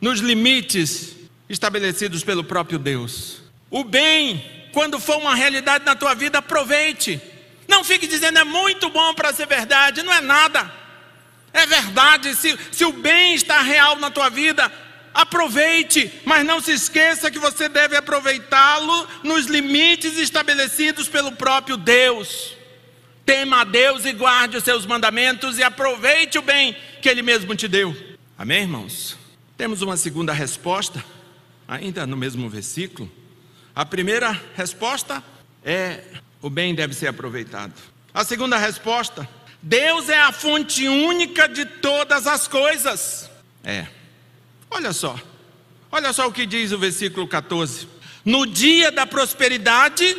nos 0.00 0.18
limites 0.18 1.14
estabelecidos 1.48 2.24
pelo 2.24 2.42
próprio 2.42 2.80
Deus. 2.80 3.42
O 3.70 3.84
bem, 3.84 4.44
quando 4.72 4.98
for 4.98 5.18
uma 5.18 5.36
realidade 5.36 5.84
na 5.84 5.94
tua 5.94 6.14
vida, 6.14 6.38
aproveite. 6.38 7.20
Não 7.68 7.84
fique 7.84 8.08
dizendo 8.08 8.40
é 8.40 8.44
muito 8.44 8.90
bom 8.90 9.14
para 9.14 9.32
ser 9.32 9.46
verdade, 9.46 10.02
não 10.02 10.12
é 10.12 10.20
nada. 10.20 10.68
É 11.52 11.64
verdade, 11.64 12.34
se, 12.34 12.58
se 12.72 12.84
o 12.84 12.90
bem 12.90 13.36
está 13.36 13.62
real 13.62 13.94
na 14.00 14.10
tua 14.10 14.28
vida, 14.28 14.68
Aproveite, 15.14 16.12
mas 16.24 16.44
não 16.44 16.60
se 16.60 16.72
esqueça 16.72 17.30
que 17.30 17.38
você 17.38 17.68
deve 17.68 17.96
aproveitá-lo 17.96 19.08
nos 19.22 19.46
limites 19.46 20.18
estabelecidos 20.18 21.08
pelo 21.08 21.30
próprio 21.30 21.76
Deus. 21.76 22.56
Tema 23.24 23.62
a 23.62 23.64
Deus 23.64 24.04
e 24.04 24.12
guarde 24.12 24.56
os 24.56 24.64
seus 24.64 24.84
mandamentos 24.84 25.58
e 25.58 25.62
aproveite 25.62 26.38
o 26.38 26.42
bem 26.42 26.76
que 27.00 27.08
Ele 27.08 27.22
mesmo 27.22 27.54
te 27.54 27.66
deu. 27.66 27.96
Amém, 28.36 28.62
irmãos? 28.62 29.16
Temos 29.56 29.80
uma 29.80 29.96
segunda 29.96 30.32
resposta, 30.32 31.02
ainda 31.66 32.06
no 32.06 32.16
mesmo 32.16 32.50
versículo. 32.50 33.10
A 33.74 33.84
primeira 33.86 34.38
resposta 34.54 35.22
é: 35.64 36.02
o 36.42 36.50
bem 36.50 36.74
deve 36.74 36.92
ser 36.92 37.06
aproveitado. 37.06 37.72
A 38.12 38.24
segunda 38.24 38.58
resposta: 38.58 39.26
Deus 39.62 40.10
é 40.10 40.20
a 40.20 40.30
fonte 40.30 40.86
única 40.86 41.48
de 41.48 41.64
todas 41.64 42.26
as 42.26 42.46
coisas. 42.46 43.30
É. 43.62 43.86
Olha 44.70 44.92
só, 44.92 45.18
olha 45.90 46.12
só 46.12 46.28
o 46.28 46.32
que 46.32 46.44
diz 46.44 46.72
o 46.72 46.78
versículo 46.78 47.26
14: 47.26 47.88
No 48.24 48.46
dia 48.46 48.92
da 48.92 49.06
prosperidade, 49.06 50.16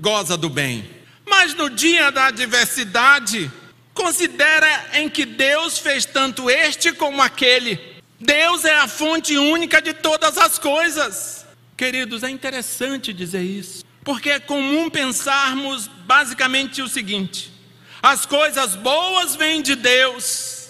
goza 0.00 0.36
do 0.36 0.48
bem, 0.48 0.93
mas 1.36 1.52
no 1.52 1.68
dia 1.68 2.12
da 2.12 2.26
adversidade, 2.26 3.50
considera 3.92 4.90
em 4.92 5.08
que 5.08 5.24
Deus 5.24 5.78
fez 5.78 6.04
tanto 6.04 6.48
este 6.48 6.92
como 6.92 7.20
aquele. 7.20 7.80
Deus 8.20 8.64
é 8.64 8.76
a 8.76 8.86
fonte 8.86 9.36
única 9.36 9.82
de 9.82 9.92
todas 9.94 10.38
as 10.38 10.60
coisas. 10.60 11.44
Queridos, 11.76 12.22
é 12.22 12.30
interessante 12.30 13.12
dizer 13.12 13.42
isso, 13.42 13.84
porque 14.04 14.30
é 14.30 14.38
comum 14.38 14.88
pensarmos 14.88 15.88
basicamente 16.06 16.80
o 16.80 16.88
seguinte: 16.88 17.52
as 18.00 18.24
coisas 18.24 18.76
boas 18.76 19.34
vêm 19.34 19.60
de 19.60 19.74
Deus, 19.74 20.68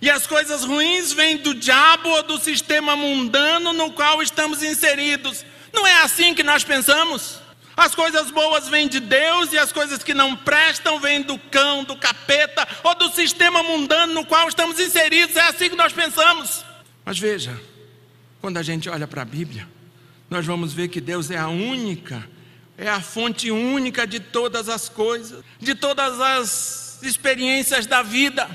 e 0.00 0.08
as 0.08 0.24
coisas 0.24 0.62
ruins 0.62 1.12
vêm 1.12 1.36
do 1.38 1.52
diabo 1.52 2.08
ou 2.10 2.22
do 2.22 2.38
sistema 2.38 2.94
mundano 2.94 3.72
no 3.72 3.90
qual 3.90 4.22
estamos 4.22 4.62
inseridos. 4.62 5.44
Não 5.74 5.84
é 5.84 6.02
assim 6.02 6.32
que 6.32 6.44
nós 6.44 6.62
pensamos. 6.62 7.44
As 7.76 7.94
coisas 7.94 8.30
boas 8.30 8.68
vêm 8.68 8.88
de 8.88 9.00
Deus 9.00 9.52
e 9.52 9.58
as 9.58 9.70
coisas 9.70 10.02
que 10.02 10.14
não 10.14 10.34
prestam 10.34 10.98
vêm 10.98 11.20
do 11.20 11.38
cão, 11.38 11.84
do 11.84 11.94
capeta 11.94 12.66
ou 12.82 12.94
do 12.94 13.10
sistema 13.10 13.62
mundano 13.62 14.14
no 14.14 14.24
qual 14.24 14.48
estamos 14.48 14.80
inseridos. 14.80 15.36
É 15.36 15.42
assim 15.42 15.68
que 15.68 15.76
nós 15.76 15.92
pensamos. 15.92 16.64
Mas 17.04 17.18
veja, 17.18 17.60
quando 18.40 18.56
a 18.56 18.62
gente 18.62 18.88
olha 18.88 19.06
para 19.06 19.20
a 19.20 19.24
Bíblia, 19.26 19.68
nós 20.30 20.46
vamos 20.46 20.72
ver 20.72 20.88
que 20.88 21.02
Deus 21.02 21.30
é 21.30 21.36
a 21.36 21.48
única, 21.48 22.26
é 22.78 22.88
a 22.88 23.00
fonte 23.00 23.50
única 23.50 24.06
de 24.06 24.20
todas 24.20 24.70
as 24.70 24.88
coisas, 24.88 25.44
de 25.60 25.74
todas 25.74 26.18
as 26.18 27.00
experiências 27.02 27.84
da 27.86 28.02
vida. 28.02 28.48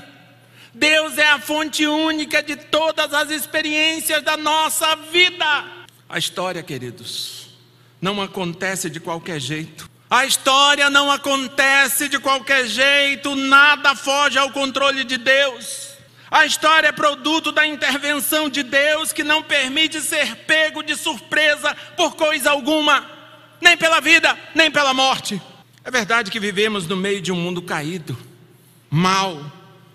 Deus 0.74 1.16
é 1.16 1.28
a 1.28 1.38
fonte 1.38 1.86
única 1.86 2.42
de 2.42 2.56
todas 2.56 3.14
as 3.14 3.30
experiências 3.30 4.22
da 4.22 4.36
nossa 4.36 4.96
vida. 4.96 5.64
A 6.08 6.18
história, 6.18 6.62
queridos, 6.62 7.41
não 8.02 8.20
acontece 8.20 8.90
de 8.90 8.98
qualquer 8.98 9.40
jeito. 9.40 9.88
A 10.10 10.26
história 10.26 10.90
não 10.90 11.10
acontece 11.10 12.08
de 12.08 12.18
qualquer 12.18 12.66
jeito, 12.66 13.34
nada 13.36 13.94
foge 13.94 14.36
ao 14.36 14.50
controle 14.50 15.04
de 15.04 15.16
Deus. 15.16 15.92
A 16.28 16.44
história 16.44 16.88
é 16.88 16.92
produto 16.92 17.52
da 17.52 17.66
intervenção 17.66 18.48
de 18.48 18.62
Deus 18.62 19.12
que 19.12 19.22
não 19.22 19.42
permite 19.42 20.00
ser 20.00 20.34
pego 20.36 20.82
de 20.82 20.96
surpresa 20.96 21.74
por 21.96 22.16
coisa 22.16 22.50
alguma, 22.50 23.08
nem 23.60 23.76
pela 23.76 24.00
vida, 24.00 24.36
nem 24.54 24.70
pela 24.70 24.92
morte. 24.92 25.40
É 25.84 25.90
verdade 25.90 26.30
que 26.30 26.40
vivemos 26.40 26.86
no 26.86 26.96
meio 26.96 27.20
de 27.20 27.30
um 27.30 27.36
mundo 27.36 27.62
caído, 27.62 28.18
mal, 28.90 29.40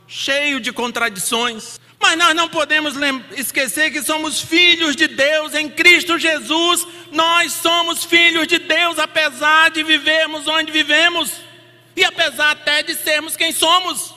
cheio 0.08 0.60
de 0.60 0.72
contradições. 0.72 1.80
Mas 2.00 2.18
nós 2.18 2.36
não 2.36 2.48
podemos 2.48 2.94
esquecer 3.36 3.92
que 3.92 4.02
somos 4.02 4.42
filhos 4.42 4.96
de 4.96 5.08
Deus 5.08 5.54
em 5.54 5.70
Cristo 5.70 6.18
Jesus. 6.18 6.86
Nós 7.12 7.54
somos 7.54 8.04
filhos 8.04 8.48
de 8.48 8.60
Deus, 8.60 9.00
apesar 9.00 9.72
de 9.72 9.84
vivermos 9.84 10.48
onde 10.48 10.72
vivemos 10.72 11.32
e 11.96 12.04
apesar 12.04 12.52
até 12.52 12.84
de 12.84 12.94
sermos 12.96 13.36
quem 13.36 13.52
somos. 13.52 14.14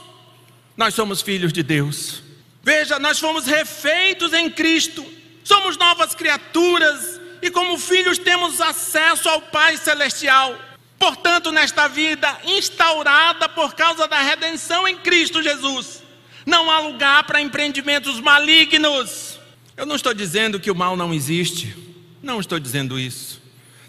Nós 0.77 0.95
somos 0.95 1.23
filhos 1.23 1.53
de 1.53 1.63
Deus. 1.63 2.23
Veja, 2.63 2.99
nós 2.99 3.19
fomos 3.19 3.47
refeitos 3.47 4.33
em 4.35 4.51
Cristo, 4.51 5.05
somos 5.43 5.77
novas 5.79 6.15
criaturas 6.15 7.19
e, 7.41 7.51
como 7.51 7.79
filhos, 7.79 8.19
temos 8.19 8.61
acesso 8.61 9.29
ao 9.29 9.41
Pai 9.41 9.79
Celestial. 9.79 10.55
Portanto, 10.99 11.51
nesta 11.51 11.89
vida 11.89 12.39
instaurada 12.45 13.49
por 13.49 13.75
causa 13.75 14.07
da 14.07 14.21
redenção 14.21 14.87
em 14.87 14.99
Cristo 14.99 15.43
Jesus, 15.43 16.03
não 16.51 16.71
há 16.71 16.81
lugar 16.81 17.25
para 17.25 17.41
empreendimentos 17.41 18.21
malignos. 18.21 19.39
Eu 19.77 19.87
não 19.87 19.97
estou 19.97 20.13
dizendo 20.13 20.61
que 20.61 20.71
o 20.71 20.75
mal 20.75 20.97
não 20.97 21.15
existe, 21.15 21.75
não 22.21 22.41
estou 22.41 22.59
dizendo 22.59 22.99
isso. 22.99 23.41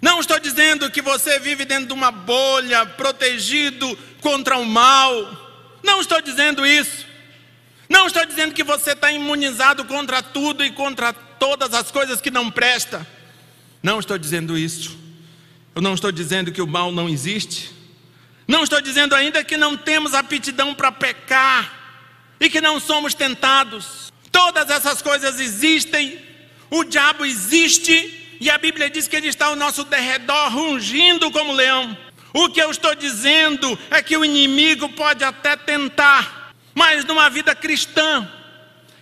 Não 0.01 0.19
estou 0.19 0.39
dizendo 0.39 0.89
que 0.89 1.01
você 1.01 1.39
vive 1.39 1.65
dentro 1.65 1.87
de 1.87 1.93
uma 1.93 2.11
bolha, 2.11 2.85
protegido 2.85 3.97
contra 4.21 4.57
o 4.57 4.65
mal. 4.65 5.79
Não 5.83 5.99
estou 5.99 6.21
dizendo 6.21 6.65
isso. 6.65 7.05
Não 7.89 8.07
estou 8.07 8.25
dizendo 8.25 8.53
que 8.53 8.63
você 8.63 8.91
está 8.91 9.11
imunizado 9.11 9.83
contra 9.85 10.23
tudo 10.23 10.63
e 10.63 10.71
contra 10.71 11.11
todas 11.11 11.73
as 11.73 11.91
coisas 11.91 12.21
que 12.21 12.31
não 12.31 12.49
presta. 12.49 13.05
Não 13.83 13.99
estou 13.99 14.17
dizendo 14.17 14.57
isso. 14.57 14.97
Eu 15.75 15.81
não 15.81 15.93
estou 15.93 16.11
dizendo 16.11 16.51
que 16.51 16.61
o 16.61 16.67
mal 16.67 16.91
não 16.91 17.09
existe. 17.09 17.71
Não 18.47 18.63
estou 18.63 18.81
dizendo 18.81 19.13
ainda 19.13 19.43
que 19.43 19.57
não 19.57 19.75
temos 19.77 20.13
aptidão 20.13 20.73
para 20.73 20.91
pecar 20.91 21.80
e 22.41 22.49
que 22.49 22.59
não 22.59 22.79
somos 22.79 23.13
tentados. 23.13 24.11
Todas 24.31 24.69
essas 24.71 25.01
coisas 25.01 25.39
existem. 25.39 26.19
O 26.71 26.83
diabo 26.83 27.23
existe 27.23 28.37
e 28.41 28.49
a 28.49 28.57
Bíblia 28.57 28.89
diz 28.89 29.07
que 29.07 29.15
ele 29.15 29.27
está 29.27 29.45
ao 29.45 29.55
nosso 29.55 29.83
derredor 29.83 30.51
rungindo 30.51 31.29
como 31.29 31.53
leão. 31.53 31.95
O 32.33 32.49
que 32.49 32.59
eu 32.59 32.71
estou 32.71 32.95
dizendo 32.95 33.77
é 33.91 34.01
que 34.01 34.17
o 34.17 34.25
inimigo 34.25 34.89
pode 34.89 35.23
até 35.23 35.55
tentar, 35.55 36.51
mas 36.73 37.05
numa 37.05 37.29
vida 37.29 37.53
cristã 37.53 38.27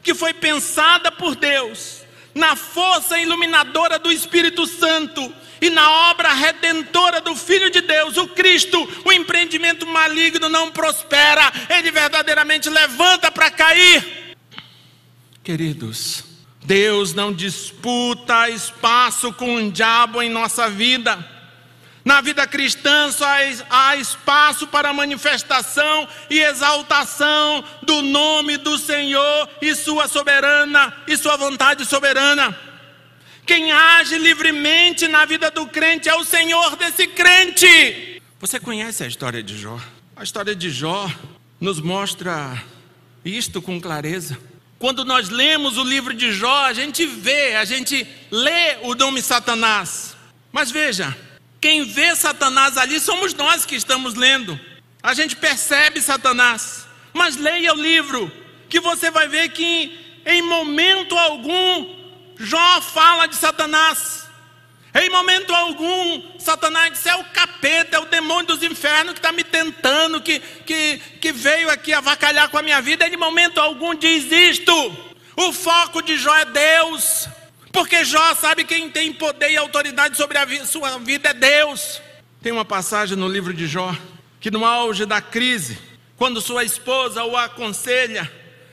que 0.04 0.14
foi 0.14 0.34
pensada 0.34 1.12
por 1.12 1.36
Deus, 1.36 2.02
na 2.40 2.56
força 2.56 3.20
iluminadora 3.20 4.00
do 4.00 4.12
Espírito 4.12 4.66
Santo 4.66 5.32
e 5.62 5.70
na 5.70 6.10
obra 6.10 6.34
redentora 6.34 7.20
do 7.20 7.36
Filho 7.36 7.70
de 7.70 7.82
Deus, 7.82 8.16
o 8.16 8.30
Cristo, 8.30 8.88
o 9.04 9.12
empreendimento 9.12 9.86
maligno 9.86 10.48
não 10.48 10.72
prospera, 10.72 11.52
ele 11.70 11.92
verdadeiramente 11.92 12.70
levanta 12.70 13.30
para 13.30 13.52
cair. 13.52 14.38
Queridos, 15.44 16.24
Deus 16.64 17.14
não 17.14 17.34
disputa 17.34 18.50
espaço 18.50 19.34
com 19.34 19.56
o 19.56 19.72
diabo 19.72 20.22
em 20.22 20.30
nossa 20.30 20.70
vida. 20.70 21.39
Na 22.04 22.22
vida 22.22 22.48
cristã 22.48 23.12
só 23.12 23.26
há 23.70 23.96
espaço 23.98 24.68
para 24.68 24.94
manifestação 24.94 26.08
e 26.30 26.40
exaltação 26.40 27.64
do 27.84 28.02
nome 28.02 28.58
do 28.58 28.78
Senhor 28.78 29.50
e 29.62 29.76
sua 29.76 30.08
soberana 30.08 30.94
e 31.08 31.18
sua 31.18 31.36
vontade 31.36 31.86
soberana. 31.86 32.58
Quem 33.46 33.72
age 33.72 34.18
livremente 34.18 35.08
na 35.08 35.26
vida 35.26 35.52
do 35.52 35.68
crente 35.68 36.08
é 36.08 36.16
o 36.16 36.24
Senhor 36.24 36.76
desse 36.76 37.08
crente. 37.08 38.22
Você 38.40 38.60
conhece 38.60 39.04
a 39.04 39.08
história 39.08 39.44
de 39.44 39.58
Jó? 39.58 39.80
A 40.16 40.24
história 40.24 40.56
de 40.56 40.70
Jó 40.70 41.12
nos 41.60 41.82
mostra 41.82 42.64
isto 43.26 43.62
com 43.62 43.82
clareza. 43.82 44.38
Quando 44.78 45.04
nós 45.04 45.30
lemos 45.30 45.78
o 45.78 45.84
livro 45.84 46.14
de 46.14 46.32
Jó, 46.32 46.66
a 46.66 46.74
gente 46.74 47.06
vê, 47.06 47.56
a 47.56 47.66
gente 47.66 48.08
lê 48.32 48.78
o 48.84 48.96
nome 48.96 49.22
Satanás. 49.22 50.16
Mas 50.54 50.72
veja, 50.72 51.16
quem 51.62 51.84
vê 51.84 52.16
Satanás 52.16 52.78
ali 52.78 53.00
somos 53.00 53.34
nós 53.34 53.66
que 53.66 53.76
estamos 53.76 54.14
lendo. 54.16 54.60
A 55.02 55.14
gente 55.14 55.36
percebe 55.36 56.02
Satanás. 56.02 56.88
Mas 57.14 57.36
leia 57.36 57.74
o 57.74 57.82
livro, 57.82 58.32
que 58.70 58.80
você 58.80 59.10
vai 59.10 59.28
ver 59.28 59.50
que 59.50 60.22
em 60.26 60.42
momento 60.42 61.18
algum 61.18 62.00
Jó 62.40 62.82
fala 62.82 63.28
de 63.28 63.36
Satanás. 63.36 64.28
Em 64.96 65.10
momento 65.10 65.54
algum, 65.54 66.40
Satanás 66.40 66.94
disse: 66.94 67.10
é 67.10 67.16
o 67.16 67.24
capeta, 67.26 67.98
é 67.98 68.00
o 68.00 68.06
demônio 68.06 68.48
dos 68.48 68.64
infernos 68.64 69.14
que 69.14 69.20
está 69.20 69.32
me 69.32 69.44
tentando, 69.44 70.22
que, 70.22 70.40
que, 70.40 71.00
que 71.20 71.32
veio 71.32 71.70
aqui 71.70 71.94
avacalhar 71.94 72.50
com 72.50 72.58
a 72.58 72.62
minha 72.62 72.82
vida. 72.82 73.08
Em 73.08 73.18
momento 73.18 73.60
algum 73.60 73.94
diz 73.94 74.32
isto. 74.32 75.10
O 75.36 75.54
foco 75.54 76.02
de 76.02 76.18
Jó 76.18 76.36
é 76.36 76.46
Deus, 76.46 77.28
porque 77.72 78.04
Jó 78.04 78.36
sabe 78.36 78.64
quem 78.64 78.90
tem 78.90 79.14
poder 79.14 79.52
e 79.52 79.58
autoridade 79.58 80.18
sobre 80.18 80.38
a 80.38 80.66
sua 80.66 80.98
vida 81.00 81.30
é 81.30 81.34
Deus. 81.34 82.02
Tem 82.42 82.52
uma 82.52 82.66
passagem 82.66 83.18
no 83.18 83.28
livro 83.28 83.54
de 83.54 83.68
Jó 83.68 83.96
que, 84.40 84.50
no 84.50 84.66
auge 84.66 85.06
da 85.06 85.22
crise, 85.22 85.78
quando 86.16 86.42
sua 86.42 86.64
esposa 86.64 87.24
o 87.24 87.36
aconselha, 87.36 88.30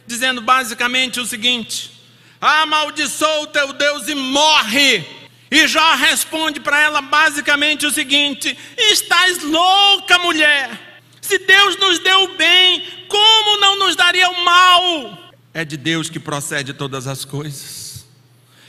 dizendo 0.06 0.40
basicamente 0.40 1.20
o 1.20 1.26
seguinte: 1.26 1.92
amaldiçoa 2.40 3.40
o 3.42 3.46
teu 3.46 3.72
Deus 3.72 4.08
e 4.08 4.14
morre. 4.14 5.04
E 5.50 5.66
Jó 5.68 5.94
responde 5.94 6.60
para 6.60 6.80
ela 6.80 7.00
basicamente 7.00 7.86
o 7.86 7.90
seguinte: 7.90 8.56
estás 8.76 9.42
louca, 9.42 10.18
mulher. 10.18 11.00
Se 11.20 11.38
Deus 11.38 11.76
nos 11.76 11.98
deu 11.98 12.24
o 12.24 12.36
bem, 12.36 12.82
como 13.08 13.60
não 13.60 13.78
nos 13.80 13.96
daria 13.96 14.28
o 14.28 14.44
mal? 14.44 15.32
É 15.52 15.64
de 15.64 15.76
Deus 15.76 16.08
que 16.08 16.20
procede 16.20 16.72
todas 16.72 17.06
as 17.08 17.24
coisas. 17.24 17.75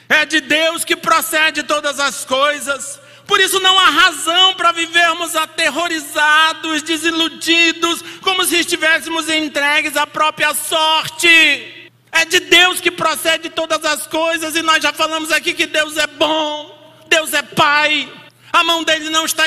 É 0.09 0.25
de 0.25 0.39
Deus 0.39 0.85
que 0.85 0.95
procede 0.95 1.63
todas 1.63 1.99
as 1.99 2.23
coisas. 2.23 2.99
Por 3.25 3.41
isso 3.41 3.59
não 3.59 3.77
há 3.77 3.89
razão 3.89 4.53
para 4.53 4.71
vivermos 4.71 5.35
aterrorizados, 5.35 6.81
desiludidos, 6.81 8.01
como 8.21 8.45
se 8.45 8.57
estivéssemos 8.57 9.29
entregues 9.29 9.97
à 9.97 10.07
própria 10.07 10.53
sorte. 10.53 11.89
É 12.09 12.23
de 12.23 12.39
Deus 12.39 12.79
que 12.79 12.89
procede 12.89 13.49
todas 13.49 13.83
as 13.83 14.07
coisas, 14.07 14.55
e 14.55 14.61
nós 14.61 14.81
já 14.81 14.93
falamos 14.93 15.29
aqui 15.29 15.53
que 15.53 15.65
Deus 15.65 15.97
é 15.97 16.07
bom, 16.07 17.03
Deus 17.09 17.33
é 17.33 17.41
Pai, 17.41 18.09
a 18.51 18.63
mão 18.63 18.83
dele 18.83 19.09
não 19.09 19.25
está 19.25 19.43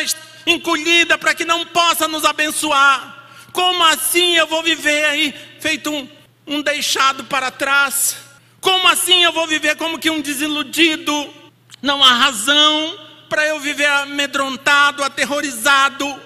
encolhida 0.47 1.17
para 1.17 1.35
que 1.35 1.47
não 1.47 1.65
possa 1.67 2.07
nos 2.07 2.25
abençoar. 2.25 3.29
Como 3.53 3.83
assim 3.85 4.37
eu 4.37 4.47
vou 4.47 4.63
viver 4.63 5.05
aí 5.07 5.35
feito 5.59 5.91
um, 5.91 6.09
um 6.47 6.63
deixado 6.63 7.25
para 7.25 7.51
trás? 7.51 8.30
Como 8.61 8.89
assim 8.89 9.25
eu 9.25 9.33
vou 9.33 9.47
viver 9.47 9.77
como 9.77 9.99
que 9.99 10.11
um 10.11 10.21
desiludido? 10.21 11.33
Não 11.81 12.03
há 12.05 12.13
razão 12.13 12.99
para 13.29 13.47
eu 13.47 13.59
viver 13.61 13.87
amedrontado, 13.87 15.03
aterrorizado. 15.03 16.21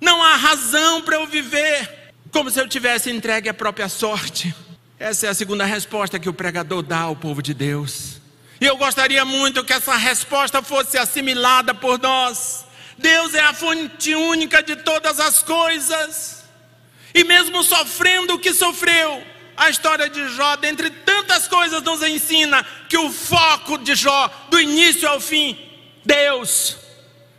Não 0.00 0.22
há 0.22 0.36
razão 0.36 1.02
para 1.02 1.16
eu 1.16 1.26
viver 1.26 2.12
como 2.30 2.50
se 2.50 2.60
eu 2.60 2.68
tivesse 2.68 3.10
entregue 3.10 3.48
à 3.48 3.54
própria 3.54 3.88
sorte. 3.88 4.54
Essa 4.98 5.26
é 5.26 5.30
a 5.30 5.34
segunda 5.34 5.64
resposta 5.64 6.18
que 6.18 6.28
o 6.28 6.32
pregador 6.32 6.82
dá 6.82 7.00
ao 7.00 7.16
povo 7.16 7.42
de 7.42 7.54
Deus. 7.54 8.20
E 8.60 8.66
eu 8.66 8.76
gostaria 8.76 9.24
muito 9.24 9.64
que 9.64 9.72
essa 9.72 9.96
resposta 9.96 10.62
fosse 10.62 10.98
assimilada 10.98 11.74
por 11.74 11.98
nós. 11.98 12.66
Deus 12.98 13.34
é 13.34 13.40
a 13.40 13.54
fonte 13.54 14.14
única 14.14 14.62
de 14.62 14.76
todas 14.76 15.18
as 15.18 15.42
coisas. 15.42 16.44
E 17.14 17.24
mesmo 17.24 17.64
sofrendo 17.64 18.34
o 18.34 18.38
que 18.38 18.52
sofreu, 18.52 19.24
a 19.56 19.70
história 19.70 20.08
de 20.08 20.28
Jó, 20.28 20.56
dentre 20.56 20.90
tantas 21.20 21.46
coisas, 21.46 21.82
nos 21.82 22.02
ensina 22.02 22.64
que 22.88 22.96
o 22.96 23.10
foco 23.10 23.78
de 23.78 23.94
Jó, 23.94 24.30
do 24.48 24.60
início 24.60 25.08
ao 25.08 25.20
fim, 25.20 25.56
Deus. 26.04 26.76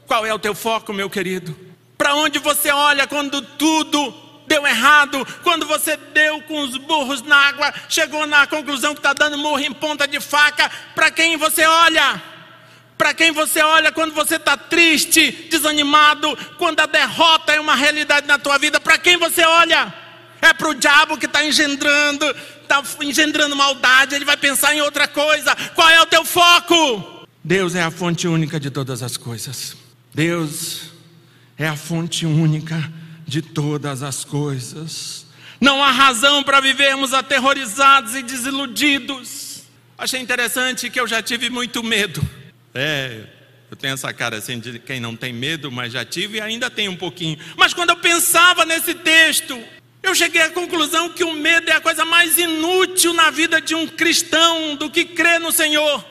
Qual 0.07 0.25
é 0.25 0.33
o 0.33 0.39
teu 0.39 0.53
foco, 0.53 0.93
meu 0.93 1.09
querido? 1.09 1.57
Para 1.97 2.15
onde 2.15 2.39
você 2.39 2.71
olha 2.71 3.07
quando 3.07 3.41
tudo 3.41 4.13
deu 4.47 4.65
errado, 4.67 5.25
quando 5.43 5.65
você 5.65 5.95
deu 5.95 6.41
com 6.43 6.61
os 6.61 6.77
burros 6.77 7.21
na 7.21 7.35
água, 7.35 7.73
chegou 7.87 8.27
na 8.27 8.45
conclusão 8.47 8.93
que 8.93 8.99
está 8.99 9.13
dando 9.13 9.37
murro 9.37 9.59
em 9.59 9.71
ponta 9.71 10.07
de 10.07 10.19
faca, 10.19 10.69
para 10.93 11.09
quem 11.09 11.37
você 11.37 11.65
olha? 11.65 12.21
Para 12.97 13.13
quem 13.13 13.31
você 13.31 13.63
olha 13.63 13.91
quando 13.91 14.13
você 14.13 14.35
está 14.35 14.55
triste, 14.55 15.31
desanimado, 15.49 16.37
quando 16.57 16.81
a 16.81 16.85
derrota 16.85 17.53
é 17.53 17.59
uma 17.59 17.75
realidade 17.75 18.27
na 18.27 18.37
tua 18.37 18.57
vida, 18.59 18.79
para 18.79 18.97
quem 18.97 19.17
você 19.17 19.43
olha? 19.43 20.00
É 20.41 20.53
para 20.53 20.69
o 20.69 20.73
diabo 20.73 21.17
que 21.17 21.27
está 21.27 21.45
engendrando, 21.45 22.25
está 22.61 22.83
engendrando 23.01 23.55
maldade, 23.55 24.15
ele 24.15 24.25
vai 24.25 24.37
pensar 24.37 24.73
em 24.73 24.81
outra 24.81 25.07
coisa. 25.07 25.55
Qual 25.75 25.89
é 25.89 26.01
o 26.01 26.05
teu 26.05 26.25
foco? 26.25 27.27
Deus 27.43 27.75
é 27.75 27.83
a 27.83 27.91
fonte 27.91 28.27
única 28.27 28.59
de 28.59 28.71
todas 28.71 29.03
as 29.03 29.17
coisas. 29.17 29.75
Deus 30.13 30.91
é 31.57 31.67
a 31.67 31.75
fonte 31.75 32.25
única 32.25 32.91
de 33.27 33.41
todas 33.41 34.03
as 34.03 34.25
coisas. 34.25 35.25
Não 35.59 35.83
há 35.83 35.91
razão 35.91 36.43
para 36.43 36.59
vivermos 36.59 37.13
aterrorizados 37.13 38.15
e 38.15 38.23
desiludidos. 38.23 39.61
Achei 39.97 40.19
interessante 40.19 40.89
que 40.89 40.99
eu 40.99 41.07
já 41.07 41.21
tive 41.21 41.49
muito 41.49 41.83
medo. 41.83 42.19
É, 42.73 43.25
eu 43.69 43.77
tenho 43.77 43.93
essa 43.93 44.11
cara 44.11 44.37
assim 44.37 44.59
de 44.59 44.79
quem 44.79 44.99
não 44.99 45.15
tem 45.15 45.31
medo, 45.31 45.71
mas 45.71 45.93
já 45.93 46.03
tive 46.03 46.39
e 46.39 46.41
ainda 46.41 46.69
tenho 46.69 46.91
um 46.91 46.97
pouquinho. 46.97 47.37
Mas 47.55 47.73
quando 47.73 47.91
eu 47.91 47.97
pensava 47.97 48.65
nesse 48.65 48.95
texto, 48.95 49.57
eu 50.03 50.15
cheguei 50.15 50.41
à 50.41 50.49
conclusão 50.49 51.09
que 51.09 51.23
o 51.23 51.33
medo 51.33 51.69
é 51.69 51.73
a 51.73 51.81
coisa 51.81 52.03
mais 52.03 52.37
inútil 52.37 53.13
na 53.13 53.29
vida 53.29 53.61
de 53.61 53.75
um 53.75 53.87
cristão 53.87 54.75
do 54.75 54.89
que 54.89 55.05
crer 55.05 55.39
no 55.39 55.51
Senhor. 55.51 56.03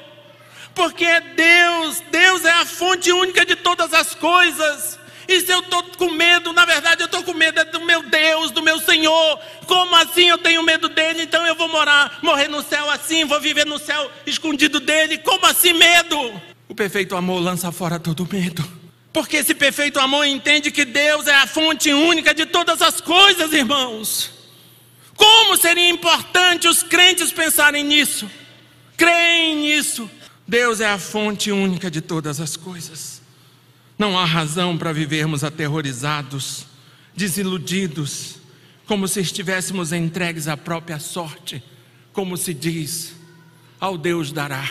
Porque 0.74 1.04
é 1.04 1.20
Deus, 1.20 2.02
Deus 2.10 2.44
é 2.44 2.52
a 2.52 2.64
fonte 2.64 3.12
única 3.12 3.44
de 3.44 3.56
todas 3.56 3.92
as 3.92 4.14
coisas. 4.14 4.98
E 5.26 5.40
se 5.40 5.52
eu 5.52 5.60
estou 5.60 5.82
com 5.96 6.10
medo, 6.10 6.52
na 6.52 6.64
verdade 6.64 7.02
eu 7.02 7.06
estou 7.06 7.22
com 7.22 7.34
medo 7.34 7.60
é 7.60 7.64
do 7.64 7.80
meu 7.80 8.02
Deus, 8.02 8.50
do 8.50 8.62
meu 8.62 8.80
Senhor. 8.80 9.38
Como 9.66 9.94
assim 9.96 10.28
eu 10.28 10.38
tenho 10.38 10.62
medo 10.62 10.88
dele? 10.88 11.22
Então 11.22 11.44
eu 11.46 11.54
vou 11.54 11.68
morar, 11.68 12.18
morrer 12.22 12.48
no 12.48 12.62
céu 12.62 12.88
assim, 12.90 13.24
vou 13.24 13.40
viver 13.40 13.66
no 13.66 13.78
céu 13.78 14.10
escondido 14.24 14.80
dele. 14.80 15.18
Como 15.18 15.44
assim 15.46 15.72
medo? 15.72 16.40
O 16.68 16.74
perfeito 16.74 17.16
amor 17.16 17.40
lança 17.40 17.70
fora 17.72 17.98
todo 17.98 18.26
medo. 18.30 18.79
Porque 19.12 19.38
esse 19.38 19.54
perfeito 19.54 19.98
amor 19.98 20.24
entende 20.24 20.70
que 20.70 20.84
Deus 20.84 21.26
é 21.26 21.34
a 21.34 21.46
fonte 21.46 21.92
única 21.92 22.32
de 22.32 22.46
todas 22.46 22.80
as 22.80 23.00
coisas, 23.00 23.52
irmãos. 23.52 24.30
Como 25.16 25.56
seria 25.56 25.90
importante 25.90 26.68
os 26.68 26.82
crentes 26.82 27.32
pensarem 27.32 27.84
nisso? 27.84 28.30
Creem 28.96 29.56
nisso. 29.56 30.08
Deus 30.46 30.80
é 30.80 30.86
a 30.86 30.98
fonte 30.98 31.50
única 31.50 31.90
de 31.90 32.00
todas 32.00 32.40
as 32.40 32.56
coisas. 32.56 33.20
Não 33.98 34.18
há 34.18 34.24
razão 34.24 34.78
para 34.78 34.92
vivermos 34.92 35.44
aterrorizados, 35.44 36.66
desiludidos, 37.14 38.36
como 38.86 39.06
se 39.06 39.20
estivéssemos 39.20 39.92
entregues 39.92 40.48
à 40.48 40.56
própria 40.56 40.98
sorte, 40.98 41.62
como 42.12 42.36
se 42.36 42.54
diz, 42.54 43.14
ao 43.78 43.98
Deus 43.98 44.32
dará. 44.32 44.70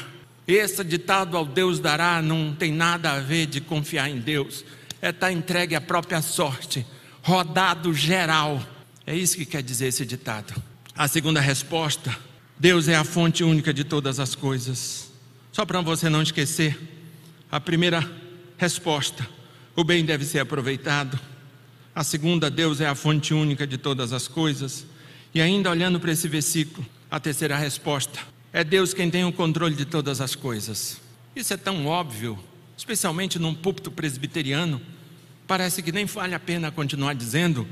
Esse 0.51 0.83
ditado 0.83 1.38
ao 1.38 1.45
Deus 1.45 1.79
dará 1.79 2.21
não 2.21 2.53
tem 2.53 2.71
nada 2.71 3.12
a 3.12 3.19
ver 3.19 3.45
de 3.45 3.62
confiar 3.62 4.09
em 4.09 4.19
Deus, 4.19 4.65
é 5.01 5.09
estar 5.09 5.31
entregue 5.31 5.75
à 5.75 5.81
própria 5.81 6.21
sorte, 6.21 6.85
rodado 7.21 7.93
geral. 7.93 8.62
É 9.05 9.15
isso 9.15 9.38
que 9.38 9.45
quer 9.45 9.62
dizer 9.62 9.88
esse 9.88 10.05
ditado. 10.05 10.62
A 10.95 11.07
segunda 11.07 11.39
resposta: 11.39 12.17
Deus 12.57 12.88
é 12.88 12.95
a 12.95 13.03
fonte 13.03 13.43
única 13.43 13.73
de 13.73 13.83
todas 13.83 14.19
as 14.19 14.35
coisas. 14.35 15.12
Só 15.51 15.65
para 15.65 15.81
você 15.81 16.09
não 16.09 16.21
esquecer, 16.21 16.77
a 17.51 17.59
primeira 17.59 18.01
Resposta: 18.59 19.25
o 19.73 19.85
bem 19.85 20.03
deve 20.03 20.25
ser 20.25 20.39
aproveitado. 20.39 21.17
A 21.95 22.03
segunda, 22.03 22.51
Deus 22.51 22.81
é 22.81 22.88
a 22.88 22.93
fonte 22.93 23.33
única 23.33 23.65
de 23.65 23.77
todas 23.77 24.12
as 24.12 24.27
coisas. 24.27 24.85
E 25.33 25.39
ainda 25.39 25.69
olhando 25.69 25.97
para 25.97 26.12
esse 26.12 26.27
versículo, 26.27 26.85
a 27.09 27.21
terceira 27.21 27.55
resposta: 27.55 28.19
É 28.51 28.63
Deus 28.63 28.93
quem 28.93 29.12
tem 29.12 29.23
o 29.25 29.31
controle 29.31 29.75
de 29.75 29.85
todas 29.85 30.19
as 30.19 30.33
coisas. 30.33 30.99
Isso 31.35 31.53
é 31.53 31.57
tão 31.57 31.85
óbvio, 31.85 32.38
especialmente 32.75 33.38
num 33.38 33.53
púlpito 33.53 33.91
presbiteriano. 33.91 34.81
Parece 35.47 35.83
que 35.83 35.91
nem 35.91 36.05
vale 36.05 36.33
a 36.33 36.39
pena 36.39 36.71
continuar 36.71 37.13
dizendo, 37.13 37.67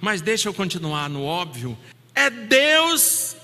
mas 0.00 0.22
deixa 0.22 0.48
eu 0.48 0.54
continuar 0.54 1.10
no 1.10 1.22
óbvio. 1.22 1.76
É 2.14 2.30
Deus 2.30 3.36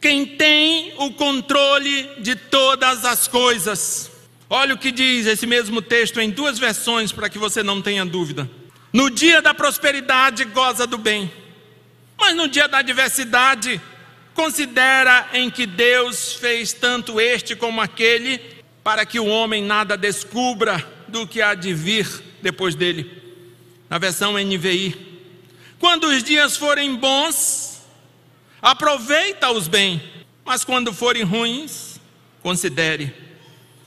quem 0.00 0.24
tem 0.24 0.94
o 0.98 1.12
controle 1.12 2.08
de 2.20 2.36
todas 2.36 3.04
as 3.04 3.26
coisas. 3.26 4.10
Olha 4.48 4.74
o 4.74 4.78
que 4.78 4.92
diz 4.92 5.26
esse 5.26 5.46
mesmo 5.46 5.82
texto 5.82 6.20
em 6.20 6.30
duas 6.30 6.56
versões 6.58 7.10
para 7.10 7.28
que 7.28 7.38
você 7.38 7.64
não 7.64 7.82
tenha 7.82 8.06
dúvida. 8.06 8.48
No 8.92 9.10
dia 9.10 9.42
da 9.42 9.52
prosperidade, 9.52 10.44
goza 10.44 10.86
do 10.86 10.96
bem, 10.96 11.30
mas 12.16 12.36
no 12.36 12.46
dia 12.46 12.68
da 12.68 12.78
adversidade, 12.78 13.80
considera 14.36 15.30
em 15.32 15.50
que 15.50 15.66
Deus 15.66 16.34
fez 16.34 16.74
tanto 16.74 17.18
este 17.18 17.56
como 17.56 17.80
aquele, 17.80 18.38
para 18.84 19.04
que 19.06 19.18
o 19.18 19.26
homem 19.26 19.64
nada 19.64 19.96
descubra 19.96 20.86
do 21.08 21.26
que 21.26 21.40
há 21.40 21.54
de 21.54 21.72
vir 21.72 22.06
depois 22.42 22.74
dele. 22.74 23.10
Na 23.88 23.98
versão 23.98 24.34
NVI. 24.34 24.94
Quando 25.80 26.04
os 26.08 26.22
dias 26.22 26.56
forem 26.56 26.94
bons, 26.94 27.82
aproveita-os 28.60 29.66
bem, 29.68 30.02
mas 30.44 30.64
quando 30.64 30.92
forem 30.92 31.22
ruins, 31.22 31.98
considere. 32.42 33.12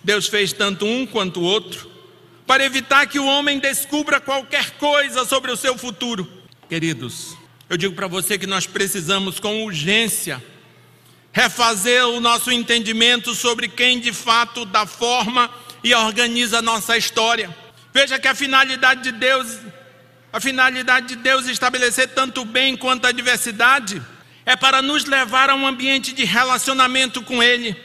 Deus 0.04 0.28
fez 0.28 0.52
tanto 0.52 0.86
um 0.86 1.06
quanto 1.06 1.42
o 1.42 1.44
outro, 1.44 1.90
para 2.48 2.66
evitar 2.66 3.06
que 3.06 3.20
o 3.20 3.26
homem 3.26 3.60
descubra 3.60 4.20
qualquer 4.20 4.72
coisa 4.72 5.26
sobre 5.26 5.52
o 5.52 5.58
seu 5.58 5.78
futuro. 5.78 6.28
Queridos, 6.68 7.38
eu 7.70 7.78
digo 7.78 7.94
para 7.94 8.08
você 8.08 8.36
que 8.36 8.48
nós 8.48 8.66
precisamos 8.66 9.40
com 9.40 9.64
urgência 9.64 10.44
refazer 11.32 12.04
o 12.08 12.20
nosso 12.20 12.52
entendimento 12.52 13.36
sobre 13.36 13.68
quem 13.68 14.00
de 14.00 14.12
fato 14.12 14.66
dá 14.66 14.88
forma 14.88 15.50
e 15.84 15.94
organiza 15.94 16.58
a 16.58 16.62
nossa 16.64 16.98
história. 16.98 17.56
Veja 17.94 18.18
que 18.18 18.28
a 18.28 18.34
finalidade 18.34 19.04
de 19.04 19.12
Deus, 19.12 19.60
a 20.34 20.40
finalidade 20.40 21.10
de 21.10 21.16
Deus 21.18 21.48
estabelecer 21.48 22.10
tanto 22.10 22.42
o 22.42 22.46
bem 22.46 22.76
quanto 22.76 23.06
a 23.06 23.12
diversidade, 23.12 24.02
é 24.48 24.56
para 24.56 24.82
nos 24.82 25.06
levar 25.06 25.52
a 25.52 25.56
um 25.56 25.68
ambiente 25.68 26.12
de 26.12 26.26
relacionamento 26.26 27.22
com 27.22 27.42
Ele, 27.44 27.78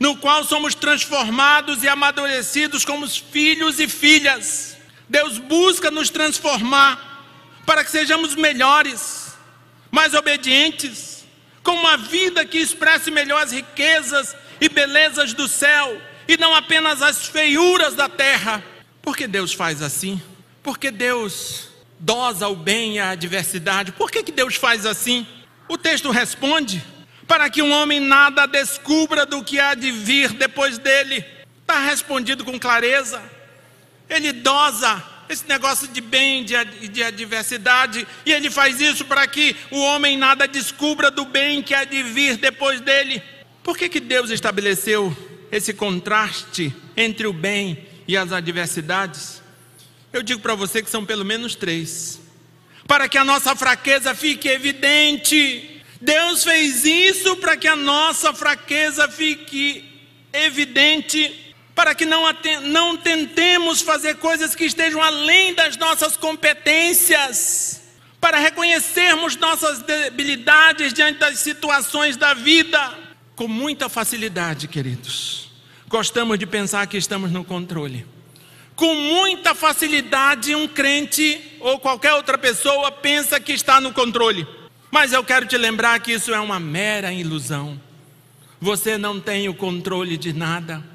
no 0.00 0.16
qual 0.16 0.42
somos 0.42 0.74
transformados 0.74 1.82
e 1.82 1.88
amadurecidos 1.88 2.82
como 2.82 3.06
filhos 3.06 3.78
e 3.78 3.86
filhas. 3.86 4.78
Deus 5.06 5.36
busca 5.36 5.90
nos 5.90 6.08
transformar 6.08 7.11
para 7.66 7.84
que 7.84 7.90
sejamos 7.90 8.34
melhores, 8.34 9.34
mais 9.90 10.14
obedientes, 10.14 11.24
com 11.62 11.72
uma 11.72 11.96
vida 11.96 12.44
que 12.44 12.58
expresse 12.58 13.10
melhor 13.10 13.42
as 13.42 13.52
riquezas 13.52 14.34
e 14.60 14.68
belezas 14.68 15.32
do 15.32 15.46
céu 15.46 16.00
e 16.26 16.36
não 16.36 16.54
apenas 16.54 17.02
as 17.02 17.26
feiuras 17.26 17.94
da 17.94 18.08
terra. 18.08 18.62
Por 19.00 19.16
que 19.16 19.26
Deus 19.26 19.52
faz 19.52 19.82
assim? 19.82 20.20
Porque 20.62 20.90
Deus 20.90 21.68
dosa 21.98 22.48
o 22.48 22.56
bem 22.56 22.96
e 22.96 22.98
a 22.98 23.10
adversidade. 23.10 23.92
Por 23.92 24.10
que, 24.10 24.22
que 24.22 24.32
Deus 24.32 24.56
faz 24.56 24.86
assim? 24.86 25.26
O 25.68 25.78
texto 25.78 26.10
responde: 26.10 26.82
para 27.26 27.48
que 27.48 27.62
um 27.62 27.72
homem 27.72 28.00
nada 28.00 28.46
descubra 28.46 29.24
do 29.24 29.42
que 29.42 29.58
há 29.58 29.74
de 29.74 29.90
vir 29.90 30.32
depois 30.32 30.78
dele. 30.78 31.24
Está 31.60 31.78
respondido 31.78 32.44
com 32.44 32.58
clareza. 32.58 33.22
Ele 34.08 34.32
dosa 34.32 35.02
esse 35.28 35.48
negócio 35.48 35.88
de 35.88 36.00
bem, 36.00 36.44
de, 36.44 36.88
de 36.88 37.02
adversidade, 37.02 38.06
e 38.26 38.32
ele 38.32 38.50
faz 38.50 38.80
isso 38.80 39.04
para 39.04 39.26
que 39.26 39.56
o 39.70 39.78
homem 39.78 40.16
nada 40.16 40.46
descubra 40.46 41.10
do 41.10 41.24
bem 41.24 41.62
que 41.62 41.74
há 41.74 41.84
de 41.84 42.02
vir 42.02 42.36
depois 42.36 42.80
dele. 42.80 43.22
Por 43.62 43.76
que, 43.76 43.88
que 43.88 44.00
Deus 44.00 44.30
estabeleceu 44.30 45.16
esse 45.50 45.72
contraste 45.72 46.74
entre 46.96 47.26
o 47.26 47.32
bem 47.32 47.86
e 48.06 48.16
as 48.16 48.32
adversidades? 48.32 49.42
Eu 50.12 50.22
digo 50.22 50.40
para 50.40 50.54
você 50.54 50.82
que 50.82 50.90
são 50.90 51.04
pelo 51.04 51.24
menos 51.24 51.54
três. 51.54 52.20
Para 52.86 53.08
que 53.08 53.16
a 53.16 53.24
nossa 53.24 53.56
fraqueza 53.56 54.14
fique 54.14 54.48
evidente. 54.48 55.82
Deus 56.00 56.42
fez 56.42 56.84
isso 56.84 57.36
para 57.36 57.56
que 57.56 57.68
a 57.68 57.76
nossa 57.76 58.34
fraqueza 58.34 59.08
fique 59.08 59.88
evidente 60.32 61.51
para 61.74 61.94
que 61.94 62.04
não, 62.04 62.24
não 62.62 62.96
tentemos 62.96 63.80
fazer 63.80 64.16
coisas 64.16 64.54
que 64.54 64.64
estejam 64.64 65.02
além 65.02 65.54
das 65.54 65.76
nossas 65.76 66.16
competências, 66.16 67.82
para 68.20 68.38
reconhecermos 68.38 69.36
nossas 69.36 69.80
debilidades 69.82 70.92
diante 70.92 71.18
das 71.18 71.38
situações 71.40 72.16
da 72.16 72.34
vida, 72.34 72.96
com 73.34 73.48
muita 73.48 73.88
facilidade, 73.88 74.68
queridos. 74.68 75.50
Gostamos 75.88 76.38
de 76.38 76.46
pensar 76.46 76.86
que 76.86 76.96
estamos 76.96 77.32
no 77.32 77.44
controle. 77.44 78.06
Com 78.76 78.94
muita 78.94 79.54
facilidade, 79.54 80.54
um 80.54 80.68
crente 80.68 81.58
ou 81.60 81.78
qualquer 81.78 82.14
outra 82.14 82.38
pessoa 82.38 82.90
pensa 82.90 83.40
que 83.40 83.52
está 83.52 83.80
no 83.80 83.92
controle. 83.92 84.46
Mas 84.90 85.12
eu 85.12 85.24
quero 85.24 85.46
te 85.46 85.56
lembrar 85.56 85.98
que 86.00 86.12
isso 86.12 86.32
é 86.32 86.38
uma 86.38 86.60
mera 86.60 87.12
ilusão. 87.12 87.80
Você 88.60 88.96
não 88.96 89.18
tem 89.18 89.48
o 89.48 89.54
controle 89.54 90.16
de 90.16 90.32
nada. 90.32 90.91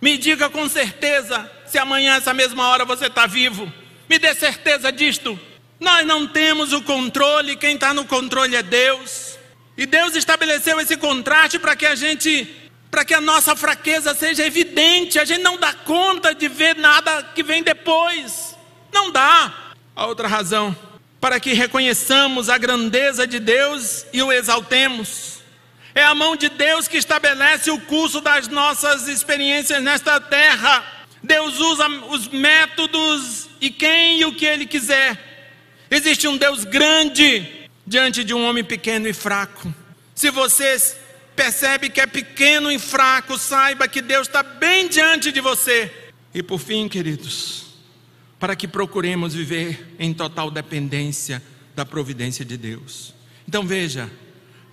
Me 0.00 0.18
diga 0.18 0.48
com 0.50 0.68
certeza 0.68 1.50
se 1.66 1.78
amanhã, 1.78 2.16
essa 2.16 2.32
mesma 2.32 2.68
hora, 2.68 2.84
você 2.84 3.06
está 3.06 3.26
vivo. 3.26 3.70
Me 4.08 4.18
dê 4.18 4.34
certeza 4.34 4.92
disto. 4.92 5.38
Nós 5.78 6.06
não 6.06 6.26
temos 6.26 6.72
o 6.72 6.82
controle, 6.82 7.56
quem 7.56 7.74
está 7.74 7.92
no 7.92 8.04
controle 8.04 8.56
é 8.56 8.62
Deus. 8.62 9.36
E 9.76 9.84
Deus 9.84 10.14
estabeleceu 10.14 10.80
esse 10.80 10.96
contraste 10.96 11.58
para 11.58 11.76
que 11.76 11.84
a 11.84 11.94
gente, 11.94 12.48
para 12.90 13.04
que 13.04 13.12
a 13.12 13.20
nossa 13.20 13.54
fraqueza 13.54 14.14
seja 14.14 14.46
evidente. 14.46 15.18
A 15.18 15.24
gente 15.24 15.42
não 15.42 15.58
dá 15.58 15.74
conta 15.74 16.34
de 16.34 16.48
ver 16.48 16.76
nada 16.76 17.22
que 17.34 17.42
vem 17.42 17.62
depois. 17.62 18.56
Não 18.92 19.10
dá. 19.10 19.52
A 19.94 20.06
outra 20.06 20.28
razão, 20.28 20.76
para 21.20 21.40
que 21.40 21.52
reconheçamos 21.52 22.48
a 22.48 22.56
grandeza 22.56 23.26
de 23.26 23.38
Deus 23.38 24.06
e 24.12 24.22
o 24.22 24.32
exaltemos. 24.32 25.35
É 25.96 26.04
a 26.04 26.14
mão 26.14 26.36
de 26.36 26.50
Deus 26.50 26.86
que 26.86 26.98
estabelece 26.98 27.70
o 27.70 27.80
curso 27.80 28.20
das 28.20 28.48
nossas 28.48 29.08
experiências 29.08 29.82
nesta 29.82 30.20
terra. 30.20 30.84
Deus 31.22 31.58
usa 31.58 31.88
os 32.10 32.28
métodos 32.28 33.48
e 33.62 33.70
quem 33.70 34.20
e 34.20 34.26
o 34.26 34.34
que 34.34 34.44
Ele 34.44 34.66
quiser. 34.66 35.18
Existe 35.90 36.28
um 36.28 36.36
Deus 36.36 36.64
grande 36.64 37.66
diante 37.86 38.22
de 38.24 38.34
um 38.34 38.44
homem 38.44 38.62
pequeno 38.62 39.08
e 39.08 39.14
fraco. 39.14 39.74
Se 40.14 40.30
você 40.30 40.76
percebe 41.34 41.88
que 41.88 42.02
é 42.02 42.06
pequeno 42.06 42.70
e 42.70 42.78
fraco, 42.78 43.38
saiba 43.38 43.88
que 43.88 44.02
Deus 44.02 44.28
está 44.28 44.42
bem 44.42 44.88
diante 44.88 45.32
de 45.32 45.40
você. 45.40 45.90
E 46.34 46.42
por 46.42 46.58
fim, 46.58 46.88
queridos, 46.88 47.68
para 48.38 48.54
que 48.54 48.68
procuremos 48.68 49.32
viver 49.32 49.94
em 49.98 50.12
total 50.12 50.50
dependência 50.50 51.42
da 51.74 51.86
providência 51.86 52.44
de 52.44 52.58
Deus. 52.58 53.14
Então 53.48 53.66
veja, 53.66 54.10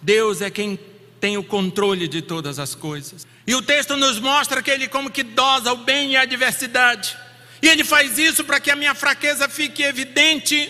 Deus 0.02 0.42
é 0.42 0.50
quem 0.50 0.78
tem 1.24 1.38
o 1.38 1.44
controle 1.44 2.06
de 2.06 2.22
todas 2.22 2.60
as 2.60 2.76
coisas. 2.76 3.26
E 3.48 3.56
o 3.56 3.62
texto 3.62 3.96
nos 3.96 4.20
mostra 4.20 4.62
que 4.62 4.70
ele 4.70 4.90
como 4.90 5.10
que 5.10 5.24
dosa 5.24 5.72
o 5.72 5.78
bem 5.78 6.12
e 6.12 6.18
a 6.18 6.24
adversidade. 6.24 7.16
E 7.62 7.70
ele 7.70 7.82
faz 7.82 8.20
isso 8.20 8.44
para 8.44 8.60
que 8.60 8.70
a 8.70 8.76
minha 8.76 8.94
fraqueza 8.94 9.48
fique 9.48 9.84
evidente, 9.84 10.70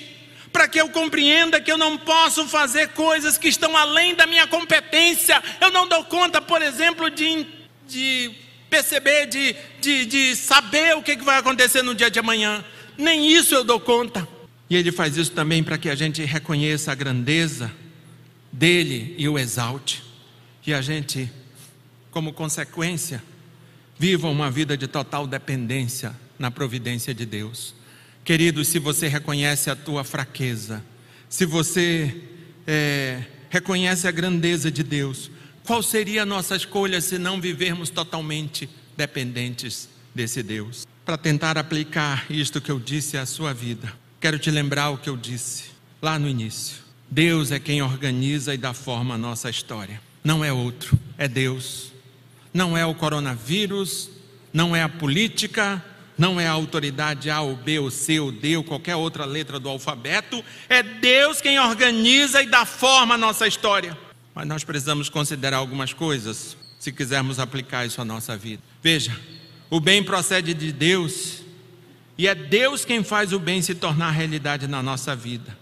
para 0.51 0.67
que 0.67 0.79
eu 0.79 0.89
compreenda 0.89 1.59
que 1.59 1.71
eu 1.71 1.77
não 1.77 1.97
posso 1.97 2.47
fazer 2.47 2.89
coisas 2.89 3.35
que 3.35 3.47
estão 3.47 3.75
além 3.75 4.13
da 4.13 4.27
minha 4.27 4.45
competência. 4.45 5.41
Eu 5.59 5.71
não 5.71 5.87
dou 5.87 6.03
conta, 6.03 6.39
por 6.39 6.61
exemplo, 6.61 7.09
de, 7.09 7.47
de 7.87 8.29
perceber, 8.69 9.25
de, 9.25 9.55
de, 9.81 10.05
de 10.05 10.35
saber 10.35 10.95
o 10.95 11.01
que 11.01 11.15
vai 11.15 11.39
acontecer 11.39 11.81
no 11.81 11.95
dia 11.95 12.11
de 12.11 12.19
amanhã. 12.19 12.63
Nem 12.95 13.27
isso 13.27 13.55
eu 13.55 13.63
dou 13.63 13.79
conta. 13.79 14.27
E 14.69 14.75
ele 14.75 14.91
faz 14.91 15.17
isso 15.17 15.31
também 15.31 15.63
para 15.63 15.79
que 15.79 15.89
a 15.89 15.95
gente 15.95 16.23
reconheça 16.23 16.91
a 16.91 16.95
grandeza 16.95 17.73
dele 18.51 19.15
e 19.17 19.27
o 19.27 19.39
exalte 19.39 20.12
que 20.63 20.73
a 20.73 20.81
gente, 20.81 21.29
como 22.09 22.31
consequência, 22.31 23.21
viva 23.99 24.29
uma 24.29 24.49
vida 24.49 24.77
de 24.77 24.87
total 24.87 25.27
dependência 25.27 26.15
na 26.39 26.49
providência 26.49 27.13
de 27.13 27.25
Deus. 27.25 27.75
Queridos, 28.23 28.69
se 28.69 28.79
você 28.79 29.09
reconhece 29.09 29.69
a 29.69 29.75
tua 29.75 30.05
fraqueza, 30.05 30.81
se 31.27 31.45
você 31.45 32.23
é, 32.65 33.23
reconhece 33.49 34.07
a 34.07 34.11
grandeza 34.11 34.71
de 34.71 34.83
Deus, 34.83 35.29
qual 35.65 35.83
seria 35.83 36.23
a 36.23 36.25
nossa 36.25 36.55
escolha 36.55 37.01
se 37.01 37.17
não 37.17 37.41
vivermos 37.41 37.89
totalmente 37.89 38.69
dependentes 38.95 39.89
desse 40.15 40.41
Deus? 40.41 40.87
Para 41.03 41.17
tentar 41.17 41.57
aplicar 41.57 42.25
isto 42.29 42.61
que 42.61 42.71
eu 42.71 42.79
disse 42.79 43.17
à 43.17 43.25
sua 43.25 43.53
vida, 43.53 43.93
quero 44.21 44.39
te 44.39 44.49
lembrar 44.49 44.91
o 44.91 44.97
que 44.97 45.09
eu 45.09 45.17
disse 45.17 45.71
lá 46.01 46.17
no 46.17 46.29
início. 46.29 46.77
Deus 47.11 47.51
é 47.51 47.59
quem 47.59 47.81
organiza 47.81 48.53
e 48.53 48.57
dá 48.57 48.73
forma 48.73 49.15
à 49.15 49.17
nossa 49.17 49.49
história 49.49 50.12
não 50.23 50.43
é 50.43 50.51
outro, 50.53 50.97
é 51.17 51.27
Deus. 51.27 51.91
Não 52.53 52.77
é 52.77 52.85
o 52.85 52.93
coronavírus, 52.93 54.09
não 54.53 54.75
é 54.75 54.83
a 54.83 54.89
política, 54.89 55.83
não 56.17 56.39
é 56.39 56.47
a 56.47 56.51
autoridade 56.51 57.29
A 57.29 57.41
ou 57.41 57.55
B 57.55 57.79
ou 57.79 57.89
C 57.89 58.19
ou 58.19 58.31
D 58.31 58.57
ou 58.57 58.63
qualquer 58.63 58.95
outra 58.95 59.25
letra 59.25 59.59
do 59.59 59.69
alfabeto, 59.69 60.43
é 60.69 60.83
Deus 60.83 61.41
quem 61.41 61.59
organiza 61.59 62.41
e 62.41 62.47
dá 62.47 62.65
forma 62.65 63.15
à 63.15 63.17
nossa 63.17 63.47
história. 63.47 63.97
Mas 64.35 64.47
nós 64.47 64.63
precisamos 64.63 65.09
considerar 65.09 65.57
algumas 65.57 65.93
coisas 65.93 66.55
se 66.79 66.91
quisermos 66.91 67.39
aplicar 67.39 67.85
isso 67.85 68.01
à 68.01 68.05
nossa 68.05 68.37
vida. 68.37 68.61
Veja, 68.81 69.17
o 69.69 69.79
bem 69.79 70.03
procede 70.03 70.53
de 70.53 70.71
Deus 70.71 71.41
e 72.17 72.27
é 72.27 72.35
Deus 72.35 72.85
quem 72.85 73.03
faz 73.03 73.33
o 73.33 73.39
bem 73.39 73.61
se 73.61 73.73
tornar 73.73 74.11
realidade 74.11 74.67
na 74.67 74.83
nossa 74.83 75.15
vida, 75.15 75.57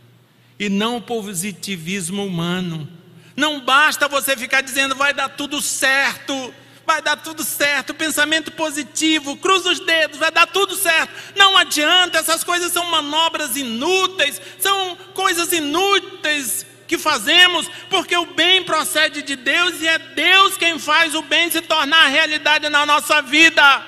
e 0.60 0.68
não 0.68 0.98
o 0.98 1.02
positivismo 1.02 2.26
humano. 2.26 2.88
Não 3.36 3.62
basta 3.62 4.08
você 4.08 4.36
ficar 4.36 4.62
dizendo 4.62 4.96
vai 4.96 5.14
dar 5.14 5.30
tudo 5.30 5.62
certo, 5.62 6.54
vai 6.86 7.02
dar 7.02 7.18
tudo 7.18 7.44
certo, 7.44 7.94
pensamento 7.94 8.52
positivo, 8.52 9.38
cruza 9.38 9.72
os 9.72 9.80
dedos, 9.80 10.18
vai 10.18 10.32
dar 10.32 10.48
tudo 10.48 10.76
certo. 10.76 11.14
Não 11.36 11.58
adianta, 11.58 12.18
essas 12.18 12.44
coisas 12.44 12.72
são 12.72 12.86
manobras 12.86 13.56
inúteis, 13.56 14.42
são 14.60 14.98
coisas 15.14 15.52
inúteis 15.54 16.66
que 16.88 16.98
fazemos, 16.98 17.70
porque 17.90 18.18
o 18.18 18.34
bem 18.34 18.64
procede 18.64 19.22
de 19.22 19.38
Deus 19.38 19.82
e 19.82 19.88
é 19.88 19.98
Deus 19.98 20.58
quem 20.58 20.78
faz 20.78 21.16
o 21.16 21.22
bem 21.22 21.50
se 21.50 21.62
tornar 21.62 22.08
realidade 22.08 22.68
na 22.68 22.86
nossa 22.86 23.22
vida. 23.22 23.86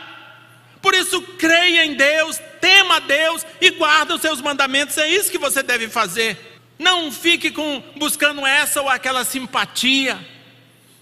Por 0.81 0.93
isso, 0.93 1.21
creia 1.21 1.85
em 1.85 1.95
Deus, 1.95 2.39
tema 2.61 2.97
a 2.97 2.99
Deus 2.99 3.45
e 3.59 3.71
guarda 3.71 4.15
os 4.15 4.21
seus 4.21 4.39
mandamentos. 4.39 4.97
É 4.97 5.09
isso 5.09 5.31
que 5.31 5.37
você 5.37 5.61
deve 5.61 5.89
fazer. 5.89 6.52
Não 6.77 7.11
fique 7.11 7.51
com, 7.51 7.81
buscando 7.95 8.45
essa 8.45 8.81
ou 8.81 8.89
aquela 8.89 9.23
simpatia. 9.23 10.19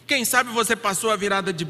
Quem 0.05 0.25
sabe 0.25 0.51
você 0.51 0.75
passou 0.75 1.11
a 1.11 1.15
virada 1.15 1.53
de, 1.53 1.65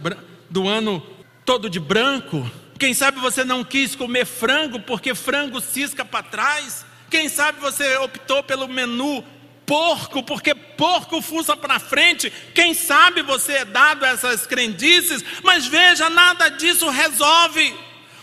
do 0.50 0.68
ano 0.68 1.06
todo 1.46 1.70
de 1.70 1.80
branco. 1.80 2.50
Quem 2.80 2.94
sabe 2.94 3.20
você 3.20 3.44
não 3.44 3.64
quis 3.64 3.96
comer 3.96 4.26
frango 4.26 4.80
porque 4.80 5.14
frango 5.14 5.62
cisca 5.62 6.04
para 6.04 6.24
trás. 6.24 6.86
Quem 7.10 7.30
sabe 7.30 7.60
você 7.60 7.98
optou 7.98 8.42
pelo 8.42 8.68
menu 8.68 9.24
porco, 9.66 10.24
porque 10.24 10.56
porco 10.56 11.22
fuça 11.22 11.56
para 11.56 11.80
frente. 11.80 12.32
Quem 12.56 12.74
sabe 12.74 13.22
você 13.22 13.54
é 13.54 13.66
dado 13.66 14.04
essas 14.04 14.48
crendices, 14.48 15.24
mas 15.44 15.68
veja, 15.68 16.10
nada 16.10 16.50
disso 16.50 16.90
resolve. 16.90 17.74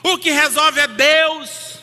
O 0.03 0.19
que 0.19 0.31
resolve 0.31 0.81
é 0.81 0.89
Deus, 0.89 1.79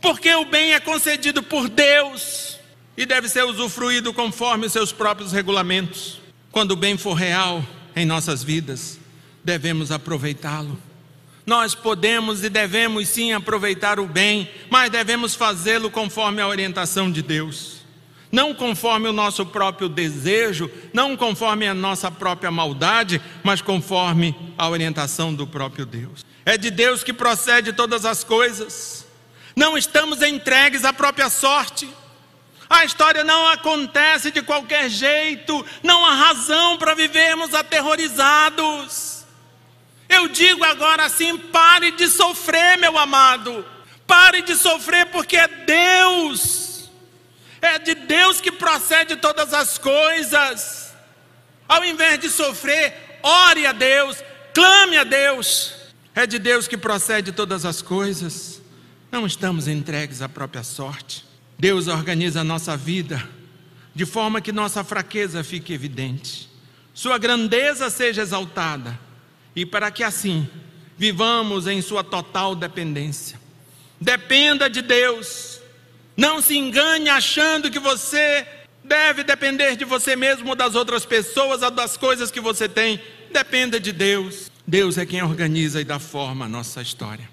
porque 0.00 0.32
o 0.34 0.44
bem 0.44 0.72
é 0.72 0.80
concedido 0.80 1.42
por 1.42 1.68
Deus 1.68 2.57
e 2.98 3.06
deve 3.06 3.28
ser 3.28 3.44
usufruído 3.44 4.12
conforme 4.12 4.66
os 4.66 4.72
seus 4.72 4.92
próprios 4.92 5.32
regulamentos. 5.32 6.20
Quando 6.52 6.72
o 6.72 6.76
bem 6.76 6.98
for 6.98 7.14
real 7.14 7.64
em 7.96 8.04
nossas 8.04 8.42
vidas, 8.42 8.98
devemos 9.42 9.90
aproveitá-lo. 9.90 10.78
Nós 11.46 11.74
podemos 11.74 12.44
e 12.44 12.50
devemos 12.50 13.08
sim 13.08 13.32
aproveitar 13.32 13.98
o 13.98 14.06
bem, 14.06 14.50
mas 14.68 14.90
devemos 14.90 15.34
fazê-lo 15.34 15.90
conforme 15.90 16.42
a 16.42 16.48
orientação 16.48 17.10
de 17.10 17.22
Deus 17.22 17.78
não 18.30 18.54
conforme 18.54 19.08
o 19.08 19.12
nosso 19.12 19.44
próprio 19.46 19.88
desejo, 19.88 20.70
não 20.92 21.16
conforme 21.16 21.66
a 21.66 21.74
nossa 21.74 22.10
própria 22.10 22.50
maldade, 22.50 23.20
mas 23.42 23.60
conforme 23.60 24.34
a 24.56 24.68
orientação 24.68 25.34
do 25.34 25.46
próprio 25.46 25.86
Deus. 25.86 26.24
É 26.44 26.56
de 26.56 26.70
Deus 26.70 27.02
que 27.02 27.12
procede 27.12 27.72
todas 27.72 28.04
as 28.04 28.22
coisas. 28.22 29.06
Não 29.56 29.76
estamos 29.76 30.22
entregues 30.22 30.84
à 30.84 30.92
própria 30.92 31.30
sorte. 31.30 31.88
A 32.68 32.84
história 32.84 33.24
não 33.24 33.48
acontece 33.48 34.30
de 34.30 34.42
qualquer 34.42 34.88
jeito, 34.88 35.64
não 35.82 36.04
há 36.04 36.14
razão 36.14 36.76
para 36.76 36.94
vivermos 36.94 37.54
aterrorizados. 37.54 39.24
Eu 40.08 40.28
digo 40.28 40.64
agora 40.64 41.04
assim: 41.04 41.36
pare 41.36 41.92
de 41.92 42.08
sofrer, 42.08 42.78
meu 42.78 42.98
amado. 42.98 43.64
Pare 44.06 44.42
de 44.42 44.56
sofrer, 44.56 45.06
porque 45.06 45.36
é 45.36 45.48
Deus 45.48 46.68
é 47.60 47.78
de 47.78 47.94
Deus 47.94 48.40
que 48.40 48.52
procede 48.52 49.16
todas 49.16 49.52
as 49.52 49.78
coisas. 49.78 50.92
Ao 51.68 51.84
invés 51.84 52.18
de 52.18 52.30
sofrer, 52.30 53.18
ore 53.22 53.66
a 53.66 53.72
Deus, 53.72 54.22
clame 54.54 54.96
a 54.96 55.04
Deus. 55.04 55.74
É 56.14 56.26
de 56.26 56.38
Deus 56.38 56.66
que 56.66 56.76
procede 56.76 57.32
todas 57.32 57.64
as 57.64 57.82
coisas. 57.82 58.60
Não 59.10 59.26
estamos 59.26 59.68
entregues 59.68 60.22
à 60.22 60.28
própria 60.28 60.62
sorte. 60.62 61.26
Deus 61.58 61.88
organiza 61.88 62.40
a 62.40 62.44
nossa 62.44 62.76
vida 62.76 63.28
de 63.94 64.06
forma 64.06 64.40
que 64.40 64.52
nossa 64.52 64.84
fraqueza 64.84 65.42
fique 65.42 65.72
evidente, 65.72 66.48
Sua 66.94 67.18
grandeza 67.18 67.90
seja 67.90 68.22
exaltada 68.22 68.98
e 69.54 69.66
para 69.66 69.90
que 69.90 70.04
assim 70.04 70.48
vivamos 70.96 71.66
em 71.66 71.82
Sua 71.82 72.04
total 72.04 72.54
dependência. 72.54 73.40
Dependa 74.00 74.70
de 74.70 74.82
Deus 74.82 75.58
não 76.18 76.42
se 76.42 76.56
engane 76.56 77.08
achando 77.08 77.70
que 77.70 77.78
você 77.78 78.44
deve 78.82 79.22
depender 79.22 79.76
de 79.76 79.84
você 79.84 80.16
mesmo, 80.16 80.56
das 80.56 80.74
outras 80.74 81.06
pessoas, 81.06 81.62
ou 81.62 81.70
das 81.70 81.96
coisas 81.96 82.28
que 82.28 82.40
você 82.40 82.68
tem. 82.68 83.00
Dependa 83.32 83.78
de 83.78 83.92
Deus. 83.92 84.50
Deus 84.66 84.98
é 84.98 85.06
quem 85.06 85.22
organiza 85.22 85.80
e 85.80 85.84
dá 85.84 86.00
forma 86.00 86.46
à 86.46 86.48
nossa 86.48 86.82
história. 86.82 87.30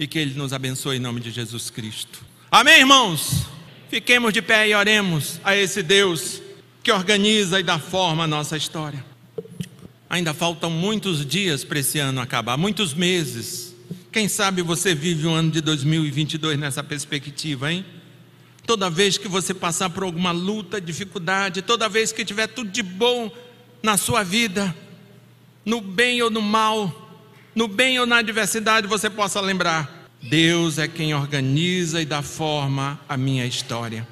E 0.00 0.06
que 0.06 0.18
Ele 0.18 0.32
nos 0.38 0.54
abençoe 0.54 0.96
em 0.96 1.00
nome 1.00 1.20
de 1.20 1.30
Jesus 1.30 1.68
Cristo. 1.68 2.24
Amém, 2.50 2.80
irmãos? 2.80 3.44
Fiquemos 3.88 4.32
de 4.32 4.42
pé 4.42 4.68
e 4.68 4.74
oremos 4.74 5.40
a 5.44 5.56
esse 5.56 5.82
Deus 5.82 6.40
que 6.82 6.90
organiza 6.90 7.60
e 7.60 7.62
dá 7.62 7.78
forma 7.78 8.24
à 8.24 8.26
nossa 8.26 8.56
história. 8.56 9.04
Ainda 10.08 10.34
faltam 10.34 10.70
muitos 10.70 11.24
dias 11.24 11.64
para 11.64 11.78
esse 11.78 11.98
ano 11.98 12.20
acabar, 12.20 12.56
muitos 12.56 12.94
meses. 12.94 13.74
Quem 14.12 14.28
sabe 14.28 14.62
você 14.62 14.94
vive 14.94 15.26
o 15.26 15.30
ano 15.30 15.50
de 15.50 15.60
2022 15.60 16.58
nessa 16.58 16.82
perspectiva, 16.82 17.72
hein? 17.72 17.84
Toda 18.66 18.88
vez 18.88 19.18
que 19.18 19.28
você 19.28 19.52
passar 19.52 19.90
por 19.90 20.04
alguma 20.04 20.30
luta, 20.30 20.80
dificuldade, 20.80 21.62
toda 21.62 21.88
vez 21.88 22.12
que 22.12 22.24
tiver 22.24 22.46
tudo 22.46 22.70
de 22.70 22.82
bom 22.82 23.30
na 23.82 23.96
sua 23.96 24.22
vida, 24.22 24.74
no 25.64 25.80
bem 25.80 26.22
ou 26.22 26.30
no 26.30 26.40
mal, 26.40 27.20
no 27.54 27.68
bem 27.68 27.98
ou 27.98 28.06
na 28.06 28.18
adversidade, 28.18 28.86
você 28.86 29.10
possa 29.10 29.40
lembrar: 29.40 29.93
Deus 30.24 30.78
é 30.78 30.88
quem 30.88 31.14
organiza 31.14 32.00
e 32.00 32.04
dá 32.04 32.22
forma 32.22 32.98
à 33.08 33.16
minha 33.16 33.46
história. 33.46 34.06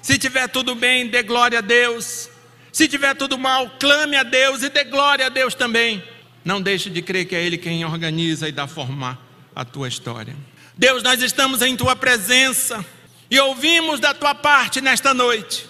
Se 0.00 0.16
tiver 0.16 0.48
tudo 0.48 0.74
bem, 0.74 1.08
dê 1.08 1.22
glória 1.22 1.58
a 1.58 1.62
Deus. 1.62 2.30
Se 2.72 2.86
tiver 2.86 3.14
tudo 3.14 3.36
mal, 3.36 3.70
clame 3.78 4.16
a 4.16 4.22
Deus 4.22 4.62
e 4.62 4.68
dê 4.68 4.84
glória 4.84 5.26
a 5.26 5.28
Deus 5.28 5.54
também. 5.54 6.02
Não 6.44 6.62
deixe 6.62 6.88
de 6.88 7.02
crer 7.02 7.26
que 7.26 7.34
é 7.34 7.44
Ele 7.44 7.58
quem 7.58 7.84
organiza 7.84 8.48
e 8.48 8.52
dá 8.52 8.66
forma 8.66 9.18
à 9.54 9.64
tua 9.64 9.88
história. 9.88 10.36
Deus, 10.76 11.02
nós 11.02 11.20
estamos 11.20 11.60
em 11.60 11.76
tua 11.76 11.96
presença. 11.96 12.84
E 13.30 13.38
ouvimos 13.40 14.00
da 14.00 14.14
tua 14.14 14.34
parte 14.34 14.80
nesta 14.80 15.12
noite 15.12 15.66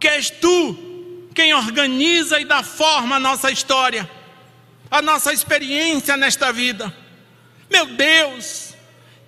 que 0.00 0.08
és 0.08 0.30
tu 0.30 1.28
quem 1.34 1.54
organiza 1.54 2.40
e 2.40 2.44
dá 2.44 2.62
forma 2.62 3.16
à 3.16 3.20
nossa 3.20 3.50
história, 3.50 4.10
à 4.90 5.00
nossa 5.00 5.32
experiência 5.32 6.16
nesta 6.16 6.52
vida. 6.52 6.92
Meu 7.70 7.86
Deus, 7.86 8.69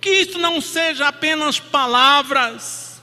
que 0.03 0.09
isso 0.09 0.37
não 0.37 0.59
seja 0.59 1.07
apenas 1.07 1.61
palavras, 1.61 3.01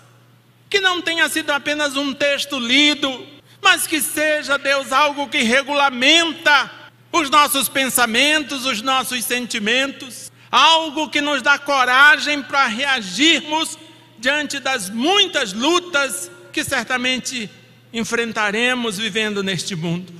que 0.69 0.81
não 0.81 1.01
tenha 1.01 1.27
sido 1.31 1.49
apenas 1.49 1.97
um 1.97 2.13
texto 2.13 2.59
lido, 2.59 3.27
mas 3.63 3.87
que 3.87 4.03
seja, 4.03 4.59
Deus, 4.59 4.93
algo 4.93 5.27
que 5.27 5.39
regulamenta 5.39 6.71
os 7.11 7.31
nossos 7.31 7.71
pensamentos, 7.71 8.67
os 8.67 8.83
nossos 8.83 9.25
sentimentos, 9.25 10.31
algo 10.51 11.09
que 11.09 11.23
nos 11.23 11.41
dá 11.41 11.59
coragem 11.59 12.43
para 12.43 12.67
reagirmos 12.67 13.79
diante 14.19 14.61
das 14.61 14.91
muitas 14.91 15.55
lutas 15.55 16.31
que 16.53 16.63
certamente 16.63 17.49
enfrentaremos 17.95 18.99
vivendo 18.99 19.43
neste 19.43 19.75
mundo. 19.75 20.13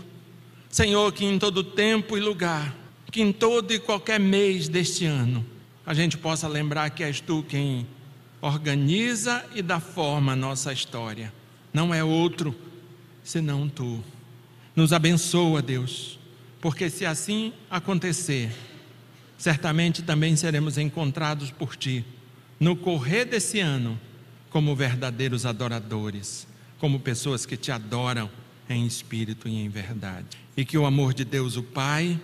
Senhor, 0.71 1.13
que 1.13 1.27
em 1.27 1.39
todo 1.39 1.63
tempo 1.63 2.17
e 2.17 2.21
lugar, 2.21 2.75
que 3.13 3.21
em 3.21 3.33
todo 3.33 3.71
e 3.71 3.79
qualquer 3.79 4.19
mês 4.19 4.67
deste 4.67 5.05
ano, 5.05 5.45
a 5.85 5.95
gente 5.95 6.17
possa 6.17 6.47
lembrar 6.47 6.91
que 6.91 7.03
és 7.03 7.21
tu 7.21 7.45
quem 7.49 7.87
organiza 8.41 9.45
e 9.55 9.63
dá 9.63 9.81
forma 9.81 10.33
à 10.33 10.37
nossa 10.37 10.73
história. 10.73 11.33
Não 11.73 11.95
é 11.95 12.03
outro 12.03 12.55
senão 13.23 13.69
tu. 13.69 14.03
Nos 14.75 14.93
abençoa, 14.93 15.61
Deus, 15.61 16.19
porque 16.61 16.89
se 16.89 17.05
assim 17.05 17.53
acontecer, 17.71 18.51
certamente 19.37 20.03
também 20.03 20.37
seremos 20.37 20.79
encontrados 20.79 21.51
por 21.51 21.77
ti 21.77 22.05
no 22.59 22.77
correr 22.77 23.25
desse 23.25 23.59
ano 23.59 23.99
como 24.51 24.77
verdadeiros 24.77 25.47
adoradores, 25.47 26.47
como 26.79 27.01
pessoas 27.01 27.47
que 27.47 27.57
te 27.57 27.73
adoram 27.73 28.31
em 28.69 28.87
espírito 28.87 29.49
e 29.49 29.57
em 29.57 29.69
verdade. 29.69 30.39
E 30.57 30.65
que 30.65 30.77
o 30.77 30.85
amor 30.85 31.15
de 31.15 31.25
Deus, 31.25 31.57
o 31.57 31.63
Pai, 31.63 32.21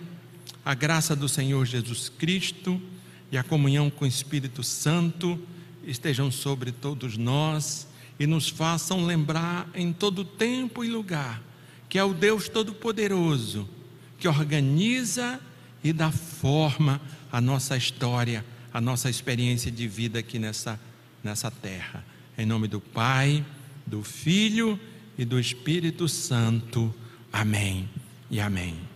a 0.63 0.73
graça 0.73 1.15
do 1.15 1.27
Senhor 1.27 1.65
Jesus 1.65 2.09
Cristo 2.09 2.79
e 3.31 3.37
a 3.37 3.43
comunhão 3.43 3.89
com 3.89 4.05
o 4.05 4.07
Espírito 4.07 4.63
Santo 4.63 5.39
estejam 5.83 6.31
sobre 6.31 6.71
todos 6.71 7.17
nós 7.17 7.87
e 8.19 8.25
nos 8.25 8.49
façam 8.49 9.05
lembrar 9.05 9.69
em 9.73 9.93
todo 9.93 10.25
tempo 10.25 10.83
e 10.83 10.89
lugar 10.89 11.41
que 11.89 11.97
é 11.97 12.03
o 12.03 12.13
Deus 12.13 12.49
Todo-Poderoso 12.49 13.67
que 14.17 14.27
organiza 14.27 15.39
e 15.83 15.93
dá 15.93 16.11
forma 16.11 16.99
à 17.31 17.39
nossa 17.39 17.77
história 17.77 18.43
a 18.77 18.81
nossa 18.81 19.09
experiência 19.09 19.71
de 19.71 19.87
vida 19.87 20.19
aqui 20.19 20.37
nessa, 20.37 20.79
nessa 21.23 21.49
terra. 21.49 22.05
Em 22.37 22.45
nome 22.45 22.67
do 22.67 22.79
Pai, 22.79 23.43
do 23.87 24.03
Filho 24.03 24.79
e 25.17 25.25
do 25.25 25.39
Espírito 25.39 26.07
Santo. 26.07 26.93
Amém 27.33 27.89
e 28.29 28.39
amém. 28.39 28.86